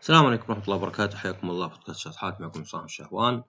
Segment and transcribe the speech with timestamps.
[0.00, 1.18] السلام عليكم ورحمة الله وبركاته.
[1.18, 3.42] حياكم الله في بودكاست شطحات معكم صاحب الشهوان.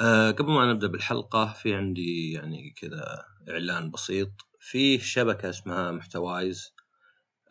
[0.00, 4.30] أه قبل ما نبدأ بالحلقة في عندي يعني كذا إعلان بسيط.
[4.60, 6.74] في شبكة اسمها محتوايز.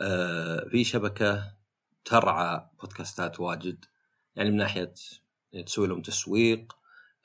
[0.01, 1.55] أه في شبكة
[2.05, 3.85] ترعى بودكاستات واجد.
[4.35, 4.93] يعني من ناحية
[5.65, 6.73] تسوي لهم تسويق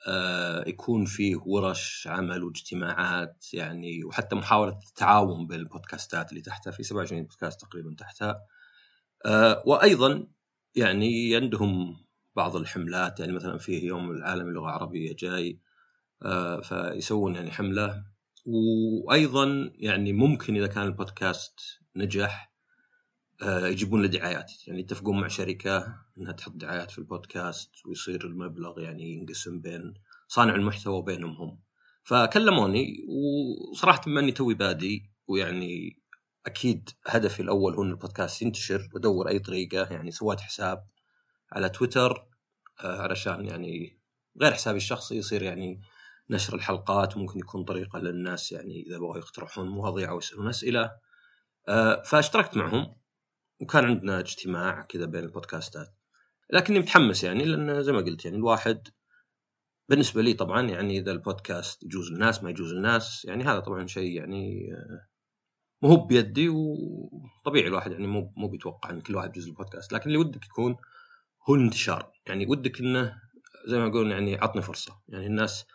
[0.07, 6.71] أه يكون فيه ورش عمل واجتماعات يعني وحتى محاولة التعاون بين البودكاستات اللي تحتها.
[6.71, 8.45] في 27 بودكاست تقريبا تحتها.
[9.25, 10.27] أه وأيضا
[10.75, 11.97] يعني عندهم
[12.35, 15.59] بعض الحملات يعني مثلا فيه يوم العالمي للغة العربية جاي
[16.25, 18.03] آه، فيسوون يعني حملة.
[18.45, 21.59] وأيضا يعني ممكن إذا كان البودكاست
[21.95, 22.53] نجح
[23.43, 24.51] آه، يجيبون له دعايات.
[24.67, 29.93] يعني يتفقون مع شركة إنها تحط دعايات في البودكاست ويصير المبلغ يعني ينقسم بين
[30.27, 31.59] صانع المحتوى وبينهم هم.
[32.03, 33.05] فكلموني
[33.71, 36.02] وصراحة بما اني توي بادي ويعني
[36.45, 40.87] أكيد هدفي الأول هو إن البودكاست ينتشر وأدور أي طريقة يعني سويت حساب
[41.51, 42.27] على تويتر
[42.83, 43.99] آه، علشان يعني
[44.41, 45.81] غير حسابي الشخصي يصير يعني
[46.29, 50.91] نشر الحلقات ممكن يكون طريقة للناس يعني إذا بغوا يقترحون مواضيع أو يسألون أسئلة.
[51.67, 52.95] آه، فاشتركت معهم
[53.61, 55.95] وكان عندنا اجتماع كذا بين البودكاستات.
[56.49, 58.87] لكني متحمس يعني لأن زي ما قلت يعني الواحد
[59.89, 64.11] بالنسبة لي طبعا يعني إذا البودكاست يجوز الناس ما يجوز الناس يعني هذا طبعا شيء
[64.11, 64.69] يعني
[65.83, 69.93] مو هو بيدي وطبيعي الواحد يعني مو مو بيتوقع إن كل واحد يجوز البودكاست.
[69.93, 70.75] لكن اللي ودك يكون
[71.49, 72.11] هو الانتشار.
[72.27, 73.15] يعني ودك إنه
[73.67, 75.01] زي ما يقولون يعني عطني فرصة.
[75.09, 75.65] يعني الناس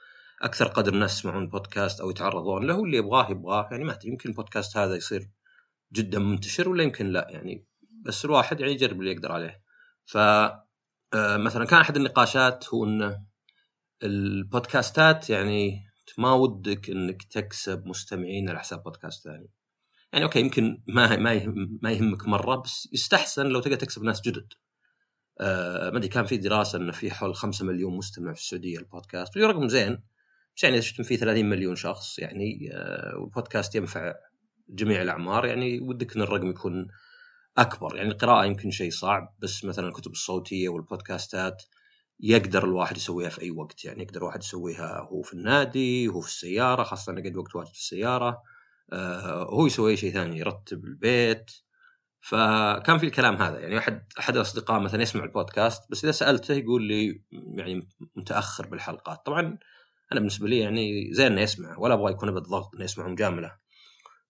[0.42, 3.68] أكثر قدر الناس يسمعون بودكاست أو يتعرضون له اللي يبغاه يبغاه.
[3.70, 5.30] يعني ما يمكن البودكاست هذا يصير
[5.92, 7.26] جدا منتشر ولا يمكن لا.
[7.30, 7.66] يعني
[8.04, 9.62] بس الواحد يعني يجرب اللي يقدر عليه.
[10.04, 13.24] ف آه، مثلا كان أحد النقاشات هو إنه
[14.02, 15.84] البودكاستات يعني
[16.18, 19.57] ما ودك إنك تكسب مستمعين على حساب بودكاست ثاني.
[20.12, 24.20] يعني okay يمكن ما ما يهم ما يهمك مرة بس يستحسن لو تقدر تكسب ناس
[24.20, 24.52] جدد.
[25.40, 29.36] آه ما أدري كان في دراسة انه في حول 5 مليون مستمع في السعودية البودكاست
[29.36, 29.98] وهي رقم زين.
[30.56, 34.14] بس يعني إذا شفتم فيه 30 مليون شخص يعني آه والبودكاست ينفع
[34.68, 36.88] جميع الأعمار يعني ودك إن الرقم يكون
[37.58, 37.96] أكبر.
[37.96, 41.62] يعني القراءة يمكن شيء صعب بس مثلا الكتب الصوتية والبودكاستات
[42.20, 43.84] يقدر الواحد يسويها في أي وقت.
[43.84, 47.68] يعني يقدر الواحد يسويها هو في النادي هو في السيارة خاصة أنا قد وقت واجد
[47.68, 48.42] في السيارة.
[48.92, 51.50] هو يسوي شيء ثاني يرتب البيت.
[52.20, 56.82] فكان في الكلام هذا يعني أحد أحد الاصدقاء مثلا يسمع البودكاست بس إذا سألته يقول
[56.82, 59.26] لي يعني متأخر بالحلقات.
[59.26, 59.58] طبعا
[60.12, 63.56] أنا بالنسبة لي يعني زين إنه يسمع ولا أبغى يكون بالضغط إنه يسمع مجامله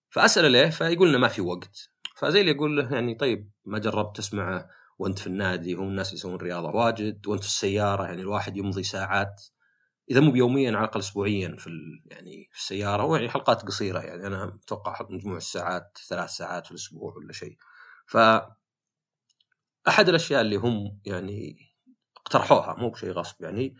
[0.09, 1.89] فاساله ليه فيقول انه ما في وقت.
[2.17, 4.69] فزي اللي يقول له يعني طيب ما جربت تسمعه
[4.99, 9.41] وأنت في النادي؟ هم الناس يسوون رياضة واجد وأنت في السيارة يعني الواحد يمضي ساعات.
[10.09, 11.69] إذا مو بيوميا على الأقل اسبوعيا في
[12.05, 14.27] يعني في السيارة ويعني حلقات قصيرة يعني.
[14.27, 17.57] أنا أتوقع مجموع الساعات ثلاث ساعات في الأسبوع ولا شيء.
[18.05, 18.17] ف
[19.87, 21.57] أحد الأشياء اللي هم يعني
[22.17, 23.75] اقترحوها مو بشيء غصب يعني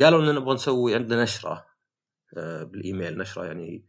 [0.00, 1.66] قالوا اننا نبغى نسوي عندنا نشرة
[2.36, 3.86] آه، بالإيميل نشرة يعني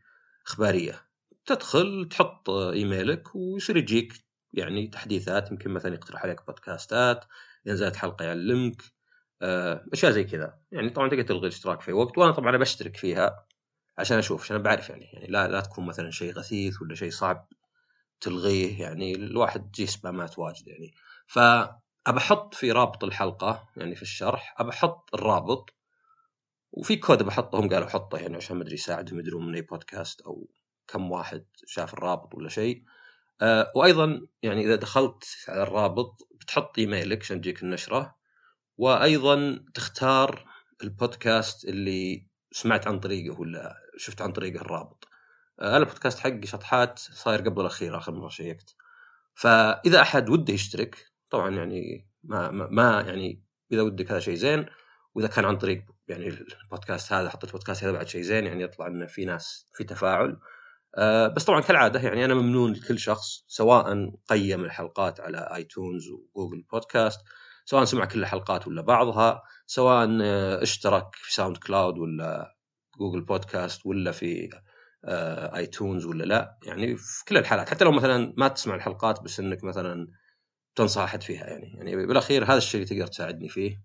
[0.48, 1.10] إخبارية.
[1.46, 4.14] تدخل تحط إيميلك ويصير يجيك
[4.54, 7.26] يعني تحديثات يمكن مثلا يقترح عليك بودكاستات
[7.68, 8.82] إذا حلقة يعلمك.
[9.94, 10.60] أشياء زي كذا.
[10.72, 13.46] يعني طبعا تقدر تلغي الاشتراك في وقت وأنا طبعا بشترك فيها
[13.98, 17.48] عشان أشوف عشان بعرف يعني يعني لا لا تكون مثلا شيء غثيث ولا شيء صعب
[18.22, 20.94] تلغيه يعني الواحد تجي سبامات واجد يعني.
[21.28, 21.40] ف
[22.10, 25.74] أحط في رابط الحلقة يعني في الشرح أحط الرابط
[26.72, 30.22] وفي كود بحطه هم قالوا حطه يعني عشان ما أدري يساعدهم يدرون من أي بودكاست
[30.22, 30.48] أو
[30.88, 32.84] كم واحد شاف الرابط ولا شيء.
[33.42, 38.19] أه وأيضا يعني إذا دخلت على الرابط بتحط إيميلك عشان تجيك النشرة.
[38.80, 40.46] وأيضا تختار
[40.84, 45.08] البودكاست اللي سمعت عن طريقه ولا شفت عن طريقه الرابط.
[45.62, 48.76] أنا البودكاست حقي شطحات صاير قبل الأخير آخر مرة شيكت.
[49.34, 54.66] فإذا أحد وده يشترك طبعا يعني ما ما, ما يعني إذا ودك هذا شيء زين
[55.16, 56.28] وإذا كان عن طريق يعني
[56.64, 60.40] البودكاست هذا حطيت البودكاست هذا بعد شيء زين يعني يطلع انه في ناس في تفاعل.
[60.96, 66.62] أه بس طبعا كالعادة يعني أنا ممنون لكل شخص سواء قيم الحلقات على آيتونز وجوجل
[66.72, 67.20] بودكاست
[67.70, 72.56] سواء سمع كل الحلقات ولا بعضها سواء آه، اشترك في ساوند كلاود ولا
[73.00, 74.50] جوجل بودكاست ولا في
[75.06, 76.58] آه، ولا لا.
[76.64, 77.70] يعني في كل الحالات.
[77.70, 80.08] حتى لو مثلا ما تسمع الحلقات بس إنك مثلا
[80.76, 81.74] تنصح احد فيها يعني.
[81.78, 83.84] يعني بالأخير هذا الشيء اللي تقدر تساعدني فيه.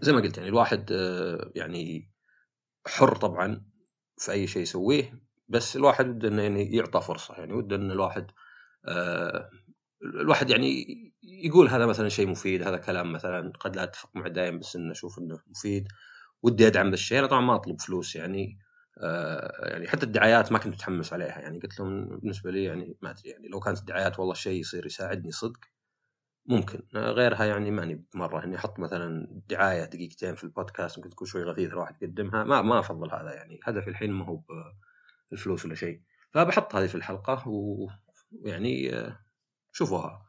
[0.00, 2.12] زي ما قلت يعني الواحد آه، يعني
[2.86, 3.64] حر طبعا
[4.16, 7.34] في أي شيء يسويه بس الواحد وده إنه يعني يعطى فرصة.
[7.34, 8.30] يعني وده إن الواحد
[10.02, 10.86] الواحد يعني
[11.22, 14.92] يقول هذا مثلا شيء مفيد هذا كلام مثلا قد لا أتفق معه دائما بس إنه
[14.92, 15.88] أشوف إنه مفيد.
[16.42, 18.58] ودي أدعم بالشيء أنا طبعا ما أطلب فلوس يعني
[19.02, 21.38] آه يعني حتى الدعايات ما كنت متحمس عليها.
[21.40, 24.86] يعني قلت لهم بالنسبة لي يعني ما أدري يعني لو كانت الدعايات والله شيء يصير
[24.86, 25.60] يساعدني صدق
[26.46, 26.82] ممكن.
[26.94, 28.44] غيرها يعني ماني مرة.
[28.44, 32.78] إني أحط مثلا دعاية دقيقتين في البودكاست ممكن تكون شوي غثيثة الواحد يقدمها ما ما
[32.80, 33.60] أفضل هذا يعني.
[33.64, 34.42] هدفي الحين ما هو
[35.30, 36.00] بالفلوس ولا شيء.
[36.32, 38.90] فبحط هذه في الحلقة ويعني
[39.78, 40.26] شوفوها.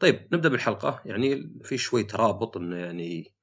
[0.00, 1.02] طيب نبدأ بالحلقة.
[1.04, 3.34] يعني في شوي ترابط انه يعني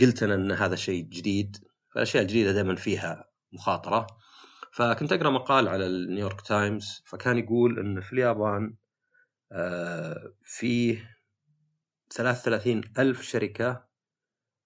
[0.00, 1.56] قلت أنا إن هذا شيء جديد.
[1.94, 4.06] فالأشياء الجديدة دائما فيها مخاطرة.
[4.72, 7.02] فكنت أقرأ مقال على النيويورك تايمز.
[7.06, 8.76] فكان يقول إن في اليابان
[9.52, 11.16] آه، فيه
[12.10, 13.86] 33 ألف شركة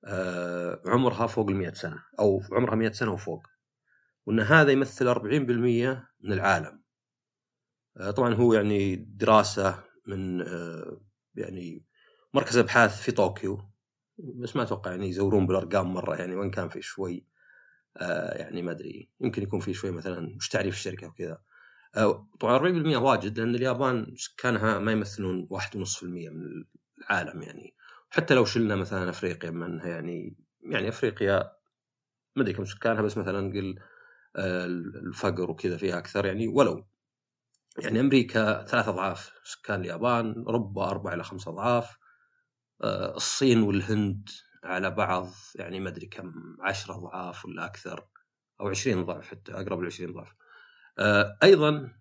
[0.05, 3.47] آه، عمرها فوق ال 100 سنة أو عمرها 100 سنة وفوق.
[4.27, 6.83] وأن هذا يمثل 40% من العالم.
[7.97, 10.45] آه، طبعا هو يعني دراسة من
[11.35, 11.85] يعني
[12.35, 13.71] مركز أبحاث في طوكيو.
[14.19, 17.27] بس ما أتوقع يعني يزورون بالأرقام مرة يعني وإن كان في شوي
[18.33, 21.39] يعني ما أدري يمكن يكون في شوي مثلا وش تعريف الشركة وكذا.
[22.41, 26.65] طبعا 40% واجد لأن اليابان سكانها ما يمثلون 1.5% من
[26.99, 27.75] العالم يعني.
[28.11, 31.53] حتى لو شلنا مثلا أفريقيا منها يعني يعني أفريقيا
[32.37, 33.79] ما أدري كم سكانها بس مثلا قل
[34.37, 36.87] آه، الفقر وكذا فيها أكثر يعني ولو
[37.81, 41.99] يعني أمريكا ثلاث أضعاف سكان اليابان أوروبا أربع إلى خمس أضعاف
[42.83, 44.29] آه، الصين والهند
[44.65, 48.07] على بعض يعني ما أدري كم 10 أضعاف ولا أكثر
[48.61, 50.35] أو 20 ضعف حتى أقرب ل 20 ضعف
[51.43, 51.93] أيضا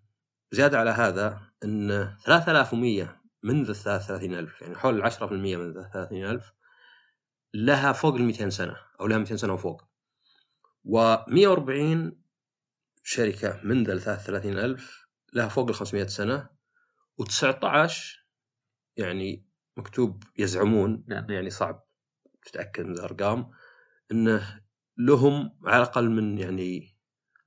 [0.51, 6.53] زياده على هذا إن 3100 من ذا 33000 يعني حول 10% من ذا 30000
[7.53, 9.83] لها فوق ال 200 سنة أو لها 200 سنة وفوق.
[10.85, 12.11] و140
[13.03, 16.49] شركة من ذا 33000 لها فوق ال 500 سنة
[17.21, 17.91] و19
[18.97, 19.45] يعني
[19.77, 21.31] مكتوب يزعمون نعم.
[21.31, 21.85] يعني صعب
[22.45, 23.51] تتأكد من الأرقام
[24.11, 24.61] إنه
[24.97, 26.97] لهم على الأقل من يعني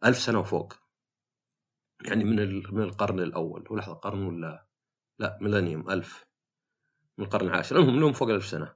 [0.05, 0.75] ألف سنة وفوق.
[2.05, 2.37] يعني من
[2.75, 3.65] من القرن الأول.
[3.71, 4.67] هو لحظة قرن ولا؟
[5.19, 6.27] لا ميلينيوم ألف.
[7.19, 7.77] من القرن العاشر.
[7.77, 8.75] المهم لهم فوق الألف سنة.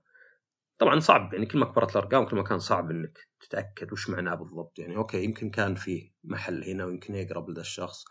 [0.79, 4.35] طبعا صعب يعني كل ما كبرت الأرقام كل ما كان صعب إنك تتأكد وش معناه
[4.35, 4.79] بالضبط.
[4.79, 8.05] يعني أوكي يمكن كان في محل هنا ويمكن يقرب لذا الشخص.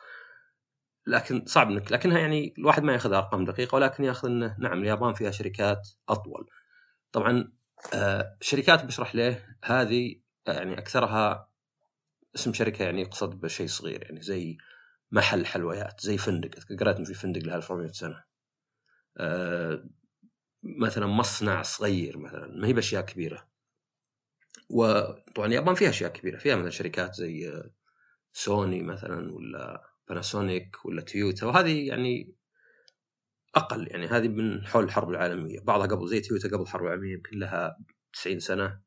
[1.08, 5.14] لكن صعب انك لكنها يعني الواحد ما ياخذ أرقام دقيقة ولكن ياخذ إنه نعم اليابان
[5.14, 6.50] فيها شركات أطول.
[7.12, 7.52] طبعا
[7.94, 10.16] آه شركات بشرح ليه هذه
[10.48, 11.50] يعني أكثرها
[12.36, 14.58] اسم شركة يعني يقصد بشيء صغير يعني زي
[15.12, 16.50] محل حلويات زي فندق.
[16.80, 18.24] قرأت في فندق له 1400 سنة.
[19.18, 19.86] آه
[20.64, 23.48] مثلا مصنع صغير مثلا ما هي بأشياء كبيرة.
[24.70, 27.64] وطبعا اليابان فيها أشياء كبيرة فيها مثلا شركات زي
[28.34, 32.36] سوني مثلا ولا باناسونيك ولا تويوتا وهذه يعني
[33.56, 35.60] أقل يعني هذه من حول الحرب العالمية.
[35.60, 37.78] بعضها قبل زي تويوتا قبل الحرب العالمية يمكن لها
[38.14, 38.82] 90 سنة.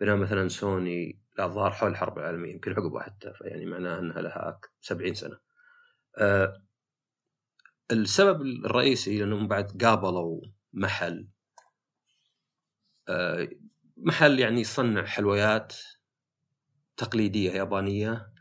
[0.00, 4.60] بينما مثلا سوني لا ظهر حول الحرب العالمية يمكن عقبها حتى فيعني معناه إنها لها
[4.80, 5.38] 70 سنة.
[6.18, 6.62] آه،
[7.90, 10.40] السبب الرئيسي لأنهم بعد قابلوا
[10.72, 11.28] محل
[13.08, 13.48] آه،
[13.96, 15.76] محل يعني يصنع حلويات
[16.96, 18.32] تقليدية يابانية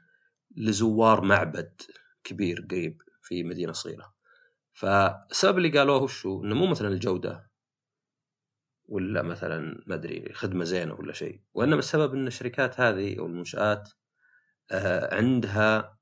[0.58, 1.82] لزوار معبد.
[2.26, 4.14] كبير قريب في مدينة صغيرة.
[4.74, 7.52] فالسبب اللي قالوه وشو؟ إنه مو مثلا الجودة
[8.86, 11.42] ولا مثلا ما أدري خدمة زينة ولا شيء.
[11.54, 13.90] وإنما السبب إن الشركات هذه أو المنشآت
[14.72, 16.00] آه، عندها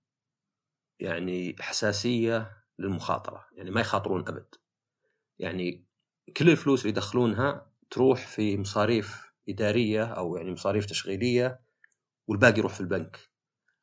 [1.00, 3.46] يعني حساسية للمخاطرة.
[3.54, 4.56] يعني ما يخاطرون أبد.
[5.40, 5.86] يعني
[6.38, 11.62] كل الفلوس اللي يدخلونها تروح في مصاريف إدارية أو يعني مصاريف تشغيلية
[12.28, 13.33] والباقي يروح في البنك.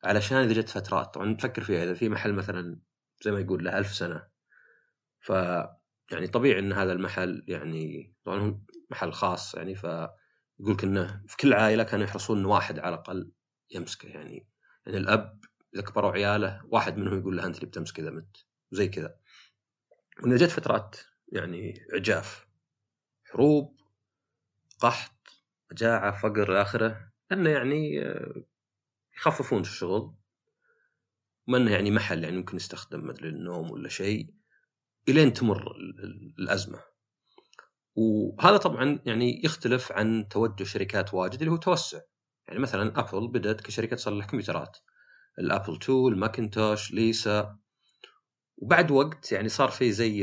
[0.03, 2.79] علشان إذا جت فترات طبعا تفكر فيها إذا في محل مثلا
[3.23, 4.27] زي ما يقول له ألف سنة
[5.19, 5.29] ف
[6.11, 8.59] يعني طبيعي إن هذا المحل يعني طبعا هو
[8.91, 9.83] محل خاص يعني ف
[10.61, 13.31] يقول لك إنه في كل عائلة كانوا يحرصون ان واحد على الأقل
[13.71, 14.47] يمسكه يعني.
[14.85, 15.39] يعني الأب
[15.75, 19.15] إذا كبروا عياله واحد منهم يقول له أنت اللي بتمسك إذا مت وزي كذا.
[20.23, 20.95] وإذا جت فترات
[21.27, 22.47] يعني عجاف
[23.25, 23.81] حروب
[24.79, 28.01] قحط مجاعة فقر إلى آخره أنه يعني
[29.17, 30.15] يخففون الشغل.
[31.47, 34.33] وما أنه يعني محل يعني ممكن يستخدم مثل النوم ولا شيء
[35.09, 35.75] إلين تمر
[36.39, 36.79] الأزمة.
[37.95, 41.99] وهذا طبعا يعني يختلف عن توجه شركات واجد اللي هو توسع.
[42.47, 44.77] يعني مثلا ابل بدأت كشركة تصلح كمبيوترات.
[45.39, 47.57] الابل 2 الماكنتوش ليسا
[48.57, 50.19] وبعد وقت يعني صار في زي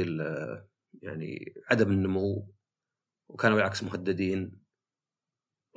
[1.02, 2.54] يعني عدم النمو.
[3.28, 4.67] وكانوا بالعكس مهددين.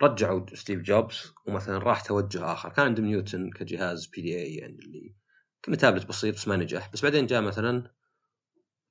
[0.02, 2.70] رجعوا ستيف جوبز ومثلا راح توجه آخر.
[2.70, 5.16] كان عندهم نيوتن كجهاز PDA يعني اللي
[5.64, 6.92] كان تابلت بسيط بس ما نجح.
[6.94, 7.92] بس بعدين جاء مثلا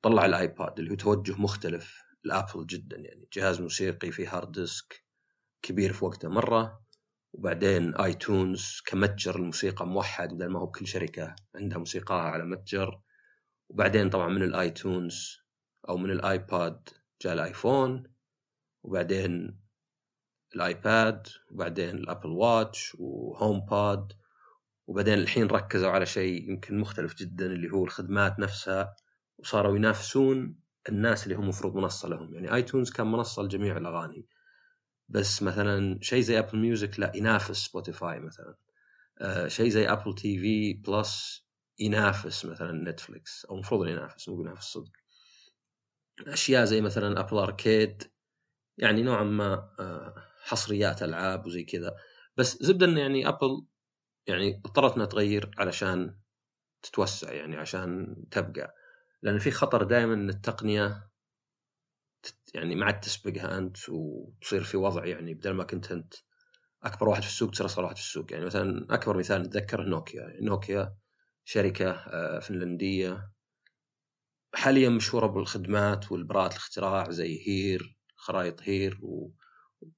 [0.03, 3.29] طلع الآيبود اللي هو توجه مختلف لأبل جدا يعني.
[3.33, 5.05] جهاز موسيقي فيه hard disk
[5.63, 6.85] كبير في وقته مرة
[7.33, 13.01] وبعدين ايتونز كمتجر الموسيقى موحد بدل ما هو كل شركة عندها موسيقاها على متجر.
[13.69, 15.37] وبعدين طبعا من الآيتونز
[15.89, 16.89] أو من الآيبود
[17.23, 18.05] جاء الآيفون.
[18.83, 19.61] وبعدين
[20.55, 24.13] الآيباد وبعدين الأبل واتش وهوم بود
[24.87, 28.97] وبعدين الحين ركزوا على شيء يمكن مختلف جدا اللي هو الخدمات نفسها.
[29.39, 32.35] وصاروا ينافسون الناس اللي هم المفروض منصة لهم.
[32.35, 34.27] يعني آيتونز كان منصة لجميع الأغاني.
[35.09, 38.57] بس مثلا شيء زي ابل ميوزك لا ينافس سبوتيفاي مثلا.
[39.19, 41.47] آه شيء زي ابل تي في بلس
[41.79, 44.93] ينافس مثلا نتفلكس أو المفروض ينافس مو ينافس صدق.
[46.27, 48.03] أشياء زي مثلا ابل آركيد
[48.79, 51.97] يعني نوعا ما آه حصريات ألعاب وزي كذا.
[52.37, 53.67] بس زبده انه يعني أبل
[54.27, 56.17] يعني اضطرت إنها تغير علشان
[56.83, 58.75] تتوسع يعني عشان تبقى.
[59.23, 61.11] لأن في خطر دائما إن التقنية
[62.55, 66.15] يعني ما عاد تسبقها أنت وتصير في وضع يعني بدل ما كنت أنت
[66.83, 68.33] أكبر واحد في السوق تصير أصغر واحد في السوق.
[68.33, 70.37] يعني مثلا أكبر مثال نتذكره نوكيا.
[70.41, 70.97] نوكيا
[71.45, 73.31] شركة آه، فنلندية.
[74.55, 79.31] حاليا مشهورة بالخدمات والبراءة الاختراع زي هير خرائط هير و...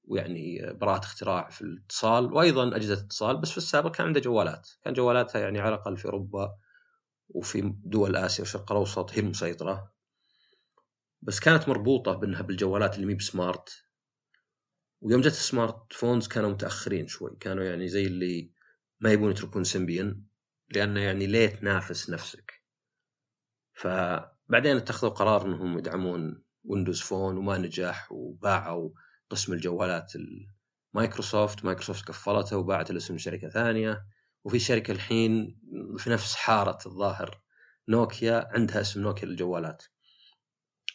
[0.03, 4.93] ويعني براءة اختراع في الاتصال وأيضا أجهزة اتصال بس في السابق كان عنده جوالات، كان
[4.93, 6.57] جوالاتها يعني على الأقل في أوروبا
[7.29, 9.93] وفي دول آسيا والشرق الأوسط هي المسيطره.
[11.21, 13.85] بس كانت مربوطة بأنها بالجوالات اللي مي ب smart.
[15.01, 18.51] ويوم جت ال smartphones كانوا متأخرين شوي، كانوا يعني زي اللي
[18.99, 20.23] ما يبون يتركون سيمبيان
[20.75, 22.63] لأنه يعني ليه تنافس نفسك.
[23.73, 28.89] فبعدين اتخذوا قرار إنهم يدعمون ويندوز فون وما نجح وباعوا
[29.33, 30.13] قسم الجوالات
[30.93, 34.05] مايكروسوفت مايكروسوفت قفلته وباعت الاسم شركة ثانية.
[34.43, 35.59] وفي شركة الحين
[35.97, 37.41] في نفس حارة الظاهر
[37.89, 39.83] نوكيا عندها اسم نوكيا للجوالات.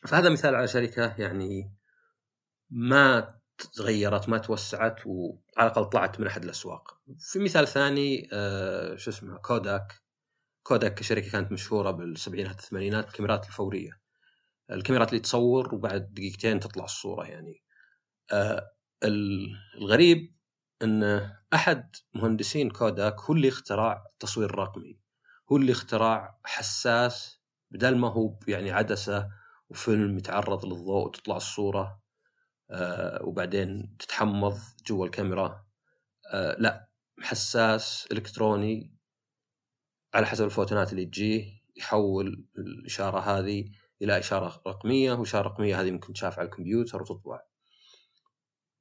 [0.09, 1.75] فهذا مثال على شركة يعني
[2.71, 3.39] ما
[3.77, 7.01] تغيرت ما توسعت وعلى الأقل طلعت من أحد الأسواق.
[7.19, 10.03] في مثال ثاني آه شو اسمه كوداك
[10.63, 14.01] كوداك كشركة كانت مشهورة بالسبعينات الثمانينات الكاميرات الفورية.
[14.71, 17.63] الكاميرات اللي تصور وبعد دقيقتين تطلع الصورة يعني.
[19.05, 20.35] الغريب
[20.83, 25.01] إن أحد مهندسين كوداك هو اللي اخترع التصوير الرقمي.
[25.53, 29.31] هو اللي اخترع حساس بدل ما هو يعني عدسة
[29.69, 32.03] وفيلم يتعرض للضوء وتطلع الصورة
[32.71, 35.67] آه وبعدين تتحمض جوا الكاميرا.
[36.33, 36.89] آه لا
[37.21, 38.95] حساس إلكتروني
[40.15, 43.71] على حسب الفوتونات اللي تجيه يحول الإشارة هذه
[44.03, 47.41] إلى إشارة رقمية وإشارة رقمية هذه ممكن تشاف على الكمبيوتر وتطبع.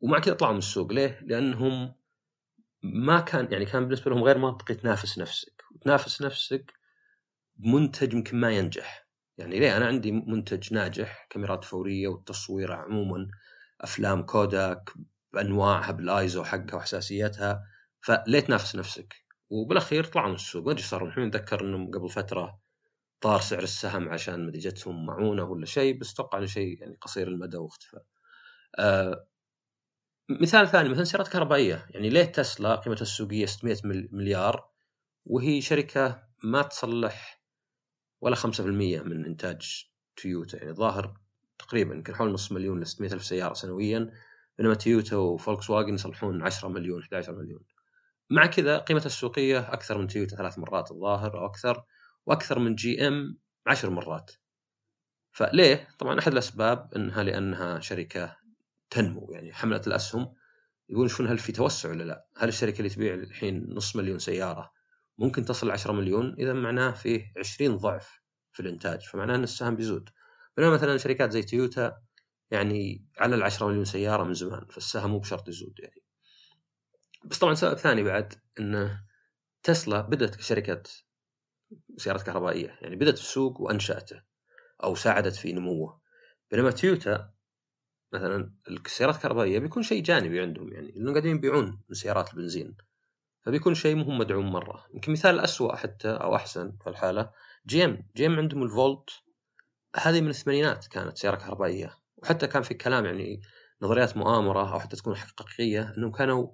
[0.01, 0.93] ومع كذا طلعوا من السوق.
[0.93, 1.95] ليه؟ لأنهم
[2.83, 5.63] ما كان يعني كان بالنسبة لهم غير منطقي تنافس نفسك.
[5.75, 6.73] وتنافس نفسك
[7.55, 9.07] بمنتج يمكن ما ينجح.
[9.37, 13.27] يعني ليه؟ أنا عندي منتج ناجح كاميرات فورية والتصوير عموما
[13.81, 14.89] أفلام كوداك
[15.33, 17.63] بانواعها بالآيزو حقها وحساسيتها
[18.01, 19.15] فليه تنافس نفسك؟
[19.49, 20.65] وبالأخير طلعوا من السوق.
[20.65, 21.05] ما أدري صار.
[21.07, 22.59] الحين أتذكر إنهم قبل فترة
[23.21, 27.27] طار سعر السهم عشان مدري جتهم معونة ولا شيء بس أتوقع إنه شيء يعني قصير
[27.27, 27.99] المدى واختفى.
[28.79, 29.27] آه
[30.29, 33.77] مثال ثاني مثلا سيارات كهربائية يعني ليه تسلا قيمتها السوقية 600
[34.11, 34.69] مليار
[35.25, 37.43] وهي شركة ما تصلح
[38.21, 41.17] ولا 5% من إنتاج تويوتا يعني ظاهر
[41.59, 44.11] تقريبا يمكن حول نص مليون ل 600 ألف سيارة سنويا
[44.57, 47.63] بينما تويوتا وفولكس واجن يصلحون 10 مليون 11 مليون
[48.29, 51.83] مع كذا قيمتها السوقية أكثر من تويوتا ثلاث مرات الظاهر أو أكثر
[52.25, 54.31] وأكثر من جي إم عشر مرات
[55.31, 58.46] فليه؟ طبعا أحد الأسباب إنها لأنها شركة
[58.89, 60.33] تنمو يعني حملة الأسهم
[60.89, 64.71] يقولون يشوفون هل في توسع ولا لا؟ هل الشركة اللي تبيع الحين نص مليون سيارة
[65.17, 70.09] ممكن تصل 10 مليون؟ إذا معناه فيه 20 ضعف في الإنتاج فمعناه أن السهم بيزود.
[70.57, 72.01] بينما مثلا شركات زي تويوتا
[72.51, 76.03] يعني على ال 10 مليون سيارة من زمان فالسهم مو بشرط يزود يعني.
[77.25, 79.03] بس طبعا سبب ثاني بعد انه
[79.63, 80.83] تسلا بدأت كشركة
[81.97, 84.23] سيارات كهربائية يعني بدأت في السوق وأنشأته
[84.83, 86.01] أو ساعدت في نموه
[86.51, 87.36] بينما تويوتا
[88.13, 92.77] مثلا السيارات الكهربائية بيكون شيء جانبي عندهم يعني لأنهم قاعدين يبيعون من سيارات البنزين
[93.41, 94.85] فبيكون شيء مو مدعوم مرة.
[94.93, 97.31] يمكن مثال أسوأ حتى أو أحسن في الحالة
[97.67, 98.07] GM.
[98.15, 99.09] GM عندهم الفولت
[99.95, 103.41] هذه من الثمانينات كانت سيارة كهربائية وحتى كان في كلام يعني
[103.81, 106.47] نظريات مؤامرة أو حتى تكون حقيقية إنهم كانوا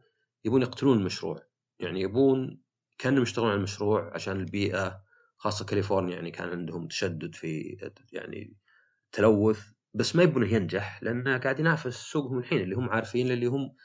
[0.45, 1.43] يبون يقتلون المشروع.
[1.79, 2.61] يعني يبون
[2.97, 5.03] كأنهم يشتغلون على المشروع عشان البيئة
[5.37, 7.77] خاصة كاليفورنيا يعني كان عندهم تشدد في
[8.11, 8.57] يعني
[9.11, 9.72] تلوث.
[9.93, 13.75] بس ما يبونه ينجح لأنه قاعد ينافس سوقهم الحين اللي هم عارفين اللي هم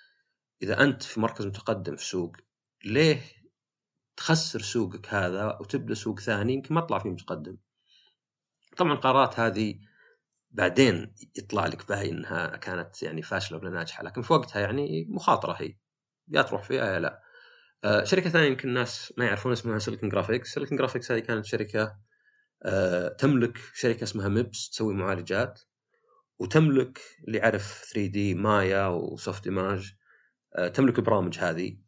[0.62, 2.36] إذا أنت في مركز متقدم في سوق
[2.84, 3.20] ليه
[4.16, 7.56] تخسر سوقك هذا وتبدأ سوق ثاني يمكن ما تطلع فيه متقدم.
[8.76, 9.80] طبعا القرارات هذه
[10.50, 15.52] بعدين يطلع لك باين إنها كانت يعني فاشلة ولا ناجحة لكن في وقتها يعني مخاطرة
[15.52, 15.76] هي
[16.28, 17.22] يا تروح فيها يا لا.
[17.84, 21.98] آه شركة ثانية يمكن الناس ما يعرفون اسمها Silicon Graphics، Silicon Graphics هذه كانت شركة
[22.62, 25.60] آه تملك شركة اسمها MIPS تسوي معالجات
[26.38, 29.92] وتملك اللي يعرف 3D Maya و Softimage
[30.74, 31.78] تملك البرامج هذه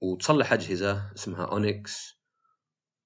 [0.00, 2.20] وتصلح أجهزة اسمها Onyx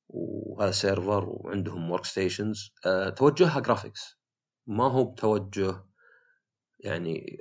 [0.09, 2.75] وهذا server وعندهم workstations
[3.16, 4.20] توجهها graphics
[4.66, 5.85] ما هو بتوجه
[6.80, 7.38] يعني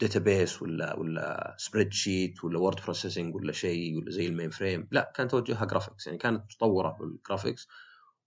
[0.00, 5.28] database ولا ولا spreadsheet ولا word processing ولا شيء ولا زي ال mainframe لا كان
[5.28, 7.68] توجهها graphics يعني كانت متطوره بال graphics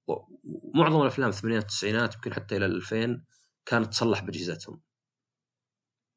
[0.08, 3.24] ومعظم الأفلام الثمانينات والتسعينات يمكن حتى إلى 2000
[3.66, 4.82] كانت تصلح بأجهزتهم.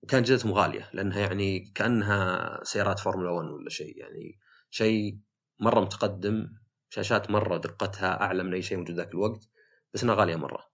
[0.02, 3.98] وكانت أجهزتهم غالية لأنها يعني كأنها سيارات فورمولا 1 ولا شيء.
[3.98, 4.38] يعني
[4.70, 5.18] شيء
[5.60, 6.48] مرة متقدم
[6.88, 9.48] شاشات مرة دقتها أعلى من أي شيء موجود ذاك الوقت
[9.94, 10.70] بس إنها غالية مرة.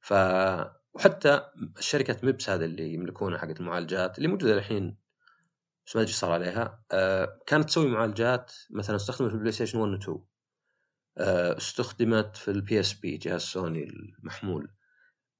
[0.00, 0.14] ف
[0.94, 4.96] وحتى الشركة MIPS هذا اللي يملكونها حقت المعالجات اللي موجودة الحين
[5.86, 6.84] بس ما أدري صار عليها.
[6.92, 10.18] آه كانت تسوي معالجات مثلا استخدمت في ال PlayStation 1 و 2
[11.18, 14.68] آه استخدمت في ال PSP جهاز سوني المحمول.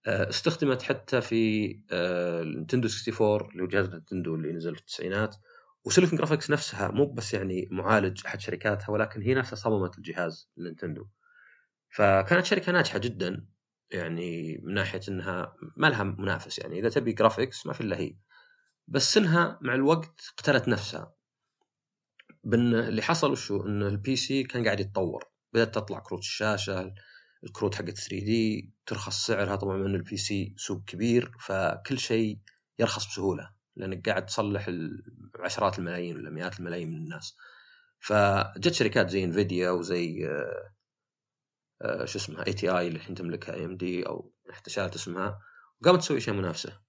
[0.06, 5.36] استخدمت حتى في ال Nintendo 64 اللي هو جهاز Nintendo اللي نزل في التسعينات.
[5.84, 10.50] و Silicon Graphics نفسها مو بس يعني معالج أحد شركاتها ولكن هي نفسها صممت الجهاز
[10.58, 11.06] ال Nintendo
[11.90, 13.46] فكانت شركة ناجحة جدا
[13.90, 16.78] يعني من ناحية إنها ما لها منافس يعني.
[16.78, 18.16] إذا تبي graphics ما في إلا هي.
[18.88, 21.14] بس إنها مع الوقت قتلت نفسها.
[22.44, 25.24] بان اللي حصل وشو؟ إن ال PC كان قاعد يتطور.
[25.52, 26.94] بدأت تطلع كروت الشاشة
[27.44, 32.38] الكروت حقت 3D ترخص سعرها طبعا من ال PC سوق كبير فكل شيء
[32.78, 34.70] يرخص بسهولة لأنك قاعد تصلح
[35.40, 37.36] عشرات الملايين ولا مئات الملايين من الناس.
[38.00, 40.74] فجت شركات زي Nvidia وزي آه،
[41.82, 45.40] آه، شو اسمها ATI اللي الحين تملكها AMD أو حتى شالت اسمها
[45.80, 46.80] وقامت تسوي أشياء منافسة.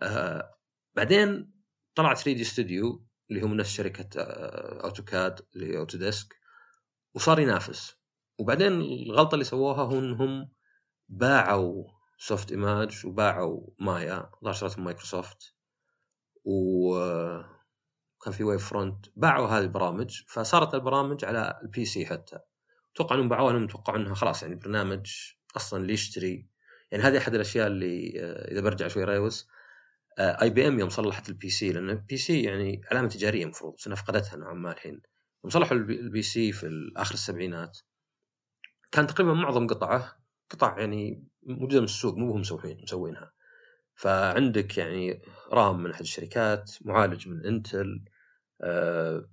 [0.00, 0.54] آه،
[0.96, 1.52] بعدين
[1.94, 6.34] طلع 3 دي ستوديو اللي هو من نفس شركة AutoCAD اللي هي Autodesk
[7.14, 7.99] وصار ينافس.
[8.40, 10.48] وبعدين الغلطة اللي سووها هو انهم
[11.08, 11.84] باعوا
[12.18, 15.54] Softimage وباعوا مايا ظهر شرتهم مايكروسوفت
[16.44, 22.38] وكان في Wavefront باعوا هذه البرامج فصارت البرامج على ال PC حتى.
[22.94, 25.10] أتوقع إنهم باعوها لأنهم توقعوا إنها خلاص يعني برنامج
[25.56, 26.46] أصلا اللي يشتري.
[26.90, 29.48] يعني هذه أحد الأشياء اللي آه، إذا برجع شوي reverse
[30.18, 34.36] IBM يوم صلحت ال PC لأن ال PC يعني علامة تجارية المفروض بس انها فقدتها
[34.36, 35.02] نوعا ما الحين.
[35.44, 37.78] يوم صلحوا ال PC في آخر السبعينات
[38.92, 43.32] كان تقريبا معظم قطعه قطع يعني موجودة من السوق مو هم مسوين مسوينها.
[43.94, 48.04] فعندك يعني RAM من أحد الشركات معالج من إنتل
[48.60, 49.30] آه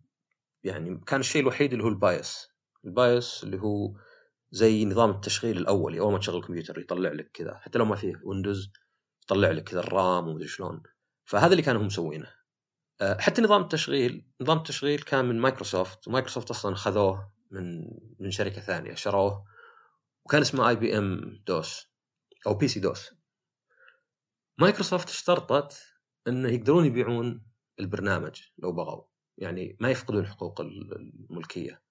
[0.63, 2.47] يعني كان الشيء الوحيد اللي هو ال BIOS.
[2.85, 3.93] ال BIOS اللي هو
[4.51, 7.57] زي نظام التشغيل الاولي أول ما تشغل الكمبيوتر يطلع لك كذا.
[7.57, 8.71] حتى لو ما فيه Windows
[9.23, 10.83] يطلع لك كذا ال RAM ومدري شلون.
[11.25, 12.27] فهذا اللي كانوا هم مسوينه.
[13.01, 17.87] آه حتى نظام التشغيل نظام التشغيل كان من مايكروسوفت ومايكروسوفت أصلا خذوه من
[18.19, 19.45] من شركة ثانية شروه
[20.25, 21.87] وكان اسمه IBM DOS
[22.47, 23.13] أو PC DOS.
[24.57, 25.83] مايكروسوفت اشترطت
[26.27, 27.45] انه يقدرون يبيعون
[27.79, 29.03] البرنامج لو بغوا.
[29.37, 31.81] يعني ما يفقدون حقوق الملكية.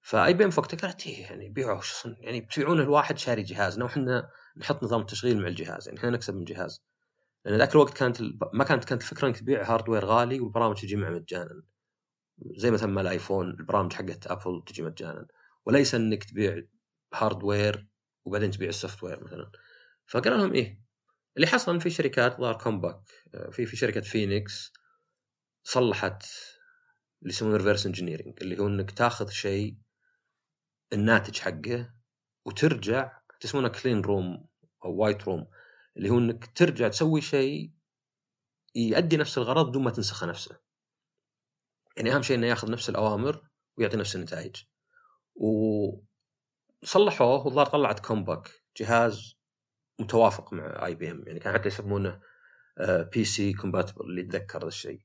[0.00, 1.80] ف IBM وقتها قالت إيه يعني بيعوا
[2.20, 6.40] يعني بتبيعون الواحد شاري جهازنا وحنا نحط نظام تشغيل مع الجهاز يعني إحنا نكسب من
[6.40, 6.82] الجهاز
[7.44, 11.10] لأن ذاك الوقت كانت ما كانت كانت الفكرة إنك تبيع hardware غالي والبرامج تجي معه
[11.10, 11.62] مجانا.
[12.56, 15.26] زي مثلا الآيفون البرامج حقت أبل تجي مجانا.
[15.66, 16.62] وليس إنك تبيع
[17.14, 17.88] hardware
[18.24, 19.52] وبعدين تبيع ال software مثلا.
[20.06, 20.82] فقال لهم إيه
[21.36, 23.02] اللي حصل في شركات الظاهر Compaq
[23.34, 24.72] آه، في في شركة فينيكس
[25.64, 26.22] صلحت
[27.22, 29.76] اللي يسمونه reverse engineering اللي هو إنك تاخذ شيء
[30.92, 31.94] الناتج حقه
[32.46, 34.48] وترجع تسمونه clean room
[34.84, 35.46] أو white room
[35.96, 37.72] اللي هو إنك ترجع تسوي شيء
[38.74, 40.58] يؤدي نفس الغرض بدون ما تنسخ نفسه.
[41.96, 43.42] يعني أهم شيء إنه ياخذ نفس الأوامر
[43.78, 44.56] ويعطي نفس النتائج.
[46.82, 49.36] وصلحوه والظاهر طلعت Compaq جهاز
[50.00, 52.20] متوافق مع IBM يعني كان حتى يسمونه
[53.12, 55.00] PC compatible اللي يتذكر الشيء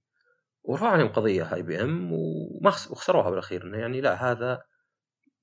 [0.63, 2.09] ورفعوا عليهم قضيه IBM
[2.63, 4.63] وخسروها بالأخير إنه يعني لا هذا